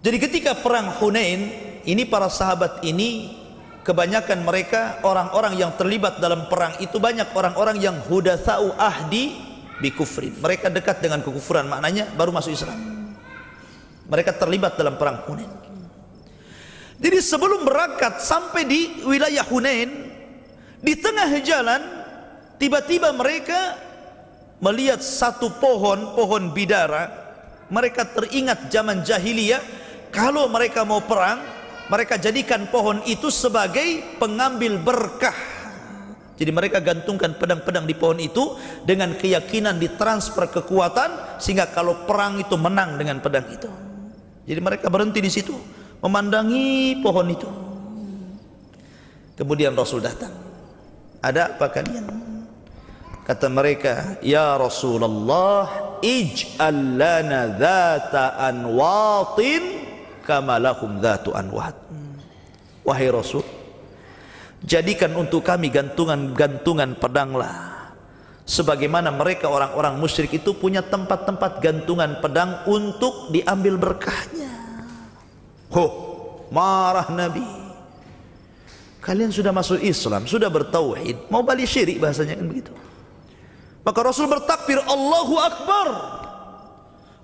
jadi 0.00 0.16
ketika 0.16 0.56
perang 0.56 0.96
Hunain 0.96 1.52
ini 1.84 2.02
para 2.08 2.32
sahabat 2.32 2.80
ini 2.84 3.36
kebanyakan 3.84 4.44
mereka 4.44 5.00
orang-orang 5.04 5.56
yang 5.60 5.72
terlibat 5.76 6.20
dalam 6.20 6.48
perang 6.48 6.76
itu 6.80 6.96
banyak 6.96 7.32
orang-orang 7.36 7.80
yang 7.80 7.96
hudatsau 8.08 8.76
ahdi 8.76 9.36
bi 9.80 9.92
kufrin. 9.92 10.36
Mereka 10.40 10.68
dekat 10.72 11.00
dengan 11.00 11.24
kekufuran 11.24 11.68
maknanya 11.68 12.08
baru 12.16 12.32
masuk 12.32 12.52
Islam. 12.52 12.76
Mereka 14.08 14.36
terlibat 14.36 14.76
dalam 14.80 14.96
perang 14.96 15.24
Hunain. 15.28 15.52
Jadi 17.00 17.18
sebelum 17.24 17.64
berangkat 17.64 18.20
sampai 18.20 18.68
di 18.68 18.80
wilayah 19.08 19.44
Hunain 19.48 19.88
di 20.80 20.92
tengah 20.96 21.28
jalan 21.40 21.80
tiba-tiba 22.60 23.08
mereka 23.16 23.80
melihat 24.60 25.00
satu 25.00 25.48
pohon 25.56 26.12
pohon 26.14 26.52
bidara. 26.52 27.32
Mereka 27.72 28.18
teringat 28.18 28.68
zaman 28.68 29.00
jahiliyah 29.06 29.62
kalau 30.12 30.50
mereka 30.50 30.84
mau 30.84 31.00
perang 31.00 31.40
mereka 31.90 32.18
jadikan 32.20 32.70
pohon 32.70 33.02
itu 33.08 33.32
sebagai 33.32 34.18
pengambil 34.20 34.78
berkah. 34.78 35.34
Jadi 36.38 36.50
mereka 36.56 36.80
gantungkan 36.80 37.36
pedang-pedang 37.36 37.84
di 37.84 37.94
pohon 37.94 38.16
itu 38.16 38.56
dengan 38.86 39.12
keyakinan 39.12 39.76
ditransfer 39.76 40.48
kekuatan 40.48 41.38
sehingga 41.42 41.68
kalau 41.68 42.08
perang 42.08 42.40
itu 42.40 42.56
menang 42.56 42.96
dengan 42.96 43.20
pedang 43.20 43.44
itu. 43.50 43.68
Jadi 44.48 44.60
mereka 44.62 44.88
berhenti 44.88 45.20
di 45.20 45.30
situ 45.30 45.52
memandangi 46.00 46.96
pohon 47.04 47.26
itu. 47.28 47.48
Kemudian 49.36 49.76
Rasul 49.76 50.00
datang. 50.00 50.32
Ada 51.20 51.54
apa 51.54 51.68
kalian 51.68 52.29
kata 53.30 53.46
mereka 53.46 54.18
ya 54.26 54.58
Rasulullah 54.58 55.94
ij'al 56.02 56.98
lana 56.98 57.46
dhata 57.54 58.34
anwatin 58.42 59.86
kama 60.26 60.58
lahum 60.58 60.98
dhatu 60.98 61.30
anwat. 61.30 61.78
Wahai 62.82 63.06
rasul 63.06 63.46
jadikan 64.66 65.14
untuk 65.14 65.46
kami 65.46 65.70
gantungan-gantungan 65.70 66.98
pedanglah. 66.98 67.94
Sebagaimana 68.50 69.14
mereka 69.14 69.46
orang-orang 69.46 69.94
musyrik 70.02 70.34
itu 70.42 70.50
punya 70.58 70.82
tempat-tempat 70.82 71.62
gantungan 71.62 72.18
pedang 72.18 72.66
untuk 72.66 73.30
diambil 73.30 73.78
berkahnya. 73.78 74.50
Ho 75.70 75.86
marah 76.50 77.06
nabi. 77.14 77.46
Kalian 78.98 79.30
sudah 79.30 79.54
masuk 79.54 79.78
Islam 79.78 80.26
sudah 80.26 80.50
bertauhid 80.50 81.30
mau 81.30 81.46
balik 81.46 81.70
syirik 81.70 82.02
bahasanya 82.02 82.36
kan 82.36 82.50
begitu 82.50 82.74
maka 83.80 83.98
Rasul 84.04 84.28
bertakbir 84.28 84.76
Allahu 84.84 85.34
Akbar. 85.40 85.88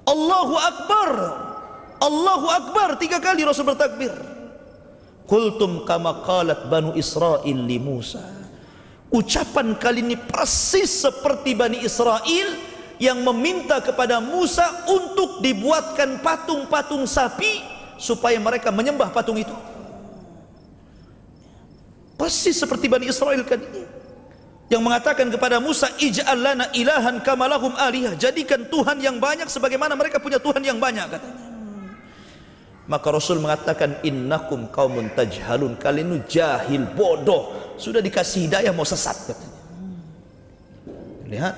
Allahu 0.09 0.55
Akbar. 0.57 1.11
Allahu 2.01 2.47
Akbar. 2.49 2.89
Tiga 2.97 3.21
kali 3.21 3.45
Rasul 3.45 3.69
bertakbir. 3.69 4.13
Kultum 5.27 5.85
kama 5.85 6.23
qalat 6.25 6.71
Banu 6.71 6.95
Israel 6.97 7.43
li 7.45 7.77
Musa. 7.77 8.23
Ucapan 9.13 9.77
kali 9.77 10.03
ini 10.03 10.17
persis 10.19 11.07
seperti 11.07 11.55
Bani 11.55 11.83
Israel 11.83 12.49
yang 12.97 13.21
meminta 13.21 13.79
kepada 13.85 14.19
Musa 14.19 14.65
untuk 14.89 15.45
dibuatkan 15.45 16.25
patung-patung 16.25 17.05
sapi 17.05 17.61
supaya 18.01 18.41
mereka 18.41 18.73
menyembah 18.73 19.13
patung 19.13 19.37
itu. 19.37 19.53
Persis 22.17 22.57
seperti 22.57 22.89
Bani 22.89 23.07
Israel 23.13 23.45
kan 23.45 23.61
ini 23.61 23.96
yang 24.67 24.83
mengatakan 24.83 25.31
kepada 25.31 25.63
Musa 25.63 25.91
ij'al 25.99 26.39
lana 26.39 26.67
ilahan 26.75 27.23
kamalahum 27.23 27.75
alihah. 27.79 28.19
Jadikan 28.19 28.67
Tuhan 28.67 28.99
yang 28.99 29.23
banyak 29.23 29.47
sebagaimana 29.47 29.95
mereka 29.95 30.19
punya 30.19 30.43
Tuhan 30.43 30.63
yang 30.63 30.79
banyak 30.79 31.07
katanya 31.07 31.47
maka 32.87 33.11
Rasul 33.11 33.43
mengatakan 33.43 33.99
innakum 34.07 34.71
kaumun 34.71 35.11
tajhalun. 35.19 35.75
Kalian 35.75 36.23
jahil 36.31 36.87
bodoh. 36.95 37.75
Sudah 37.83 37.99
dikasih 37.99 38.47
hidayah 38.47 38.71
mau 38.71 38.87
sesat 38.87 39.27
katanya 39.27 39.57
lihat. 41.27 41.55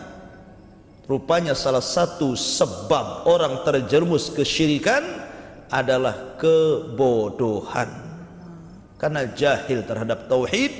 Rupanya 1.09 1.57
salah 1.57 1.81
satu 1.81 2.37
sebab 2.37 3.25
orang 3.25 3.65
terjerumus 3.65 4.29
kesyirikan 4.29 5.01
adalah 5.73 6.37
kebodohan. 6.37 7.89
Karena 9.01 9.25
jahil 9.25 9.89
terhadap 9.89 10.29
tauhid 10.29 10.73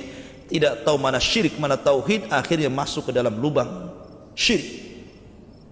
tidak 0.49 0.81
tahu 0.81 0.97
mana 0.97 1.21
syirik 1.21 1.55
mana 1.61 1.77
tauhid 1.77 2.33
akhirnya 2.33 2.73
masuk 2.73 3.09
ke 3.09 3.11
dalam 3.13 3.37
lubang 3.37 3.93
syirik. 4.33 4.89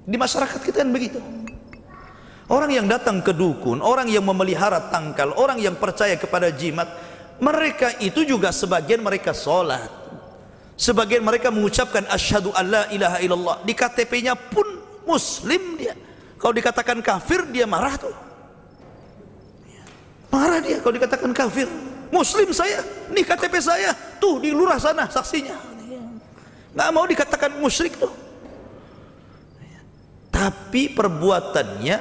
Di 0.08 0.16
masyarakat 0.16 0.62
kita 0.62 0.86
kan 0.86 0.94
begitu. 0.94 1.20
Orang 2.48 2.72
yang 2.72 2.88
datang 2.88 3.20
ke 3.20 3.36
dukun 3.36 3.84
orang 3.84 4.08
yang 4.08 4.24
memelihara 4.24 4.88
tangkal 4.88 5.36
orang 5.36 5.60
yang 5.60 5.76
percaya 5.76 6.16
kepada 6.16 6.48
jimat 6.54 6.88
mereka 7.44 7.92
itu 8.00 8.24
juga 8.24 8.54
sebagian 8.54 9.04
mereka 9.04 9.34
solat. 9.34 9.90
Sebagian 10.78 11.26
mereka 11.26 11.50
mengucapkan 11.50 12.06
asyhadu 12.08 12.54
alla 12.54 12.86
ilaha 12.94 13.18
illallah. 13.20 13.58
Di 13.66 13.74
KTP-nya 13.74 14.38
pun 14.38 14.78
muslim 15.10 15.76
dia. 15.76 15.98
Kalau 16.38 16.54
dikatakan 16.54 17.02
kafir 17.02 17.50
dia 17.50 17.66
marah 17.66 17.98
tuh. 17.98 18.16
Marah 20.30 20.62
dia 20.62 20.78
kalau 20.80 20.94
dikatakan 20.94 21.34
kafir 21.34 21.66
Muslim 22.08 22.50
saya, 22.56 22.80
ini 23.12 23.22
KTP 23.24 23.60
saya, 23.60 23.92
tuh 24.22 24.40
di 24.40 24.56
lurah 24.56 24.80
sana 24.80 25.08
saksinya. 25.12 25.60
Nggak 26.72 26.90
mau 26.94 27.06
dikatakan 27.10 27.52
musyrik 27.60 27.98
tuh. 27.98 28.14
Tapi 30.30 30.94
perbuatannya 30.94 31.98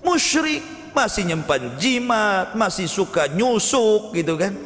musyrik, 0.00 0.64
masih 0.96 1.28
nyimpan 1.28 1.76
jimat, 1.76 2.56
masih 2.56 2.88
suka 2.88 3.28
nyusuk 3.28 4.16
gitu 4.16 4.36
kan. 4.40 4.56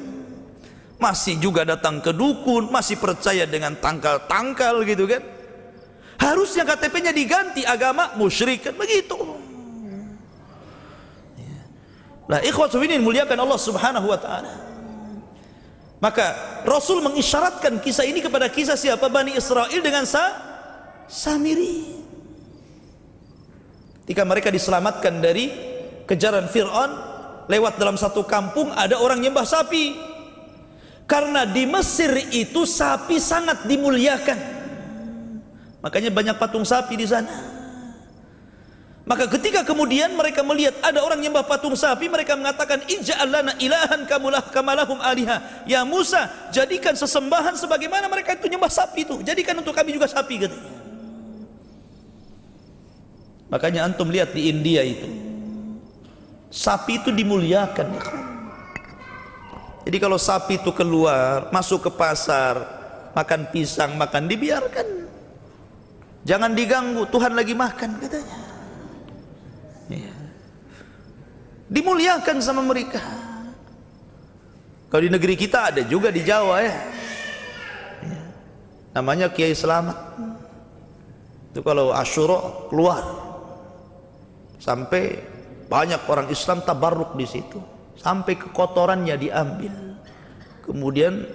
Masih 0.97 1.37
juga 1.37 1.67
datang 1.67 2.01
ke 2.01 2.15
dukun, 2.15 2.73
masih 2.73 2.97
percaya 2.97 3.45
dengan 3.45 3.77
tangkal-tangkal 3.77 4.81
gitu 4.89 5.05
kan. 5.05 5.21
Harusnya 6.17 6.65
KTP-nya 6.65 7.13
diganti 7.13 7.63
agama 7.69 8.17
musyrik 8.17 8.65
kan 8.65 8.75
begitu. 8.79 9.46
Nah, 12.27 12.43
ikhwat 12.43 12.75
ini 12.83 12.99
muliakan 12.99 13.39
Allah 13.39 13.61
Subhanahu 13.61 14.07
wa 14.11 14.19
taala. 14.19 14.53
Maka 15.97 16.61
Rasul 16.67 17.01
mengisyaratkan 17.01 17.81
kisah 17.81 18.05
ini 18.05 18.21
kepada 18.21 18.51
kisah 18.53 18.77
siapa 18.77 19.09
Bani 19.09 19.33
Israel 19.33 19.81
dengan 19.81 20.05
sa 20.05 20.35
Samiri. 21.07 21.97
Ketika 24.03 24.23
mereka 24.27 24.51
diselamatkan 24.51 25.23
dari 25.23 25.51
kejaran 26.07 26.51
Fir'aun 26.51 26.91
lewat 27.47 27.79
dalam 27.79 27.95
satu 27.99 28.27
kampung 28.27 28.75
ada 28.75 28.99
orang 28.99 29.23
nyembah 29.23 29.47
sapi. 29.47 29.95
Karena 31.07 31.47
di 31.47 31.63
Mesir 31.71 32.11
itu 32.35 32.67
sapi 32.67 33.23
sangat 33.23 33.71
dimuliakan. 33.71 34.39
Makanya 35.79 36.11
banyak 36.11 36.35
patung 36.35 36.67
sapi 36.67 36.99
di 36.99 37.07
sana. 37.07 37.56
Maka 39.07 39.31
ketika 39.31 39.63
kemudian 39.63 40.19
mereka 40.19 40.43
melihat 40.43 40.75
ada 40.83 40.99
orang 40.99 41.23
nyembah 41.23 41.47
patung 41.47 41.79
sapi, 41.79 42.11
mereka 42.11 42.35
mengatakan 42.35 42.83
ij'al 42.91 43.31
lana 43.31 43.55
ilahan 43.63 44.03
kamulah 44.03 44.43
kamalahum 44.51 44.99
aliha. 44.99 45.63
Ya 45.63 45.87
Musa, 45.87 46.27
jadikan 46.51 46.91
sesembahan 46.99 47.55
sebagaimana 47.55 48.11
mereka 48.11 48.35
itu 48.35 48.51
nyembah 48.51 48.67
sapi 48.67 49.07
itu. 49.07 49.23
Jadikan 49.23 49.55
untuk 49.63 49.79
kami 49.79 49.95
juga 49.95 50.11
sapi 50.11 50.43
katanya. 50.43 50.75
Makanya 53.47 53.87
antum 53.87 54.11
lihat 54.11 54.35
di 54.35 54.51
India 54.51 54.83
itu. 54.83 55.07
Sapi 56.51 56.99
itu 56.99 57.15
dimuliakan? 57.15 57.87
Jadi 59.87 59.97
kalau 60.03 60.19
sapi 60.19 60.59
itu 60.59 60.75
keluar, 60.75 61.47
masuk 61.55 61.87
ke 61.87 61.91
pasar, 61.95 62.59
makan 63.15 63.55
pisang, 63.55 63.95
makan 63.95 64.27
dibiarkan. 64.27 65.07
Jangan 66.27 66.59
diganggu, 66.59 67.07
Tuhan 67.07 67.39
lagi 67.39 67.55
makan 67.55 68.03
katanya. 68.03 68.46
Dimuliakan 71.67 72.39
sama 72.39 72.63
mereka. 72.63 73.03
Kalau 74.87 75.03
di 75.03 75.11
negeri 75.11 75.35
kita 75.35 75.75
ada 75.75 75.83
juga 75.83 76.15
di 76.15 76.23
Jawa 76.23 76.63
ya. 76.63 76.77
ya. 78.07 78.23
Namanya 78.95 79.35
Kiai 79.35 79.51
Selamat. 79.51 79.99
Itu 81.51 81.67
kalau 81.67 81.91
Asyura 81.91 82.71
keluar 82.71 83.03
sampai 84.63 85.19
banyak 85.67 86.07
orang 86.07 86.31
Islam 86.31 86.63
tabarruk 86.63 87.19
di 87.19 87.27
situ. 87.27 87.59
Sampai 87.99 88.39
kekotorannya 88.39 89.17
diambil. 89.19 89.75
Kemudian 90.63 91.27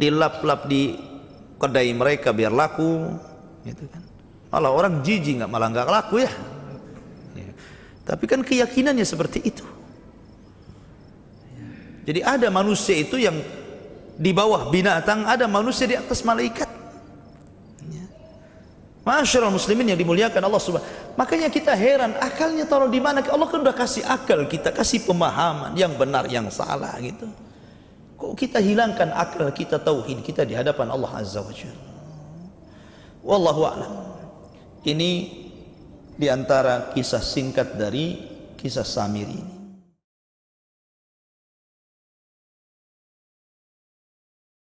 dilap-lap 0.00 0.64
di 0.64 0.96
kedai 1.60 1.92
mereka 1.92 2.32
biar 2.32 2.56
laku 2.56 3.12
gitu 3.68 3.84
kan. 3.92 4.00
Malah 4.48 4.72
orang 4.72 5.04
jijik 5.04 5.44
nggak 5.44 5.50
malah 5.52 5.68
nggak 5.68 5.90
laku 5.92 6.24
ya. 6.24 6.32
Tapi 8.04 8.24
kan 8.28 8.40
keyakinannya 8.44 9.04
seperti 9.04 9.40
itu. 9.44 9.73
Jadi 12.04 12.20
ada 12.20 12.48
manusia 12.52 12.94
itu 13.00 13.16
yang 13.16 13.40
di 14.14 14.30
bawah 14.30 14.68
binatang, 14.68 15.24
ada 15.26 15.48
manusia 15.48 15.88
di 15.88 15.96
atas 15.96 16.20
malaikat. 16.22 16.70
Masyarakat 19.04 19.52
muslimin 19.52 19.92
yang 19.92 20.00
dimuliakan 20.00 20.48
Allah 20.48 20.56
subhanahu 20.56 21.04
Makanya 21.14 21.52
kita 21.52 21.76
heran, 21.76 22.16
akalnya 22.18 22.66
taruh 22.66 22.90
di 22.90 22.98
mana? 22.98 23.22
Allah 23.22 23.46
kan 23.46 23.62
sudah 23.62 23.76
kasih 23.76 24.02
akal 24.02 24.48
kita, 24.50 24.74
kasih 24.74 25.06
pemahaman 25.06 25.76
yang 25.78 25.94
benar, 25.94 26.26
yang 26.26 26.50
salah 26.50 26.96
gitu. 26.98 27.30
Kok 28.18 28.34
kita 28.34 28.58
hilangkan 28.58 29.14
akal 29.14 29.46
kita, 29.54 29.78
tauhid 29.78 30.26
kita 30.26 30.42
di 30.42 30.58
hadapan 30.58 30.90
Allah 30.90 31.12
Azza 31.14 31.38
wa 31.38 31.54
Jalla. 31.54 31.92
Wallahu 33.22 33.62
a'lam. 33.62 33.92
Ini 34.82 35.10
di 36.18 36.26
antara 36.26 36.90
kisah 36.90 37.22
singkat 37.22 37.78
dari 37.78 38.18
kisah 38.58 38.82
Samir 38.82 39.30
ini. 39.30 39.53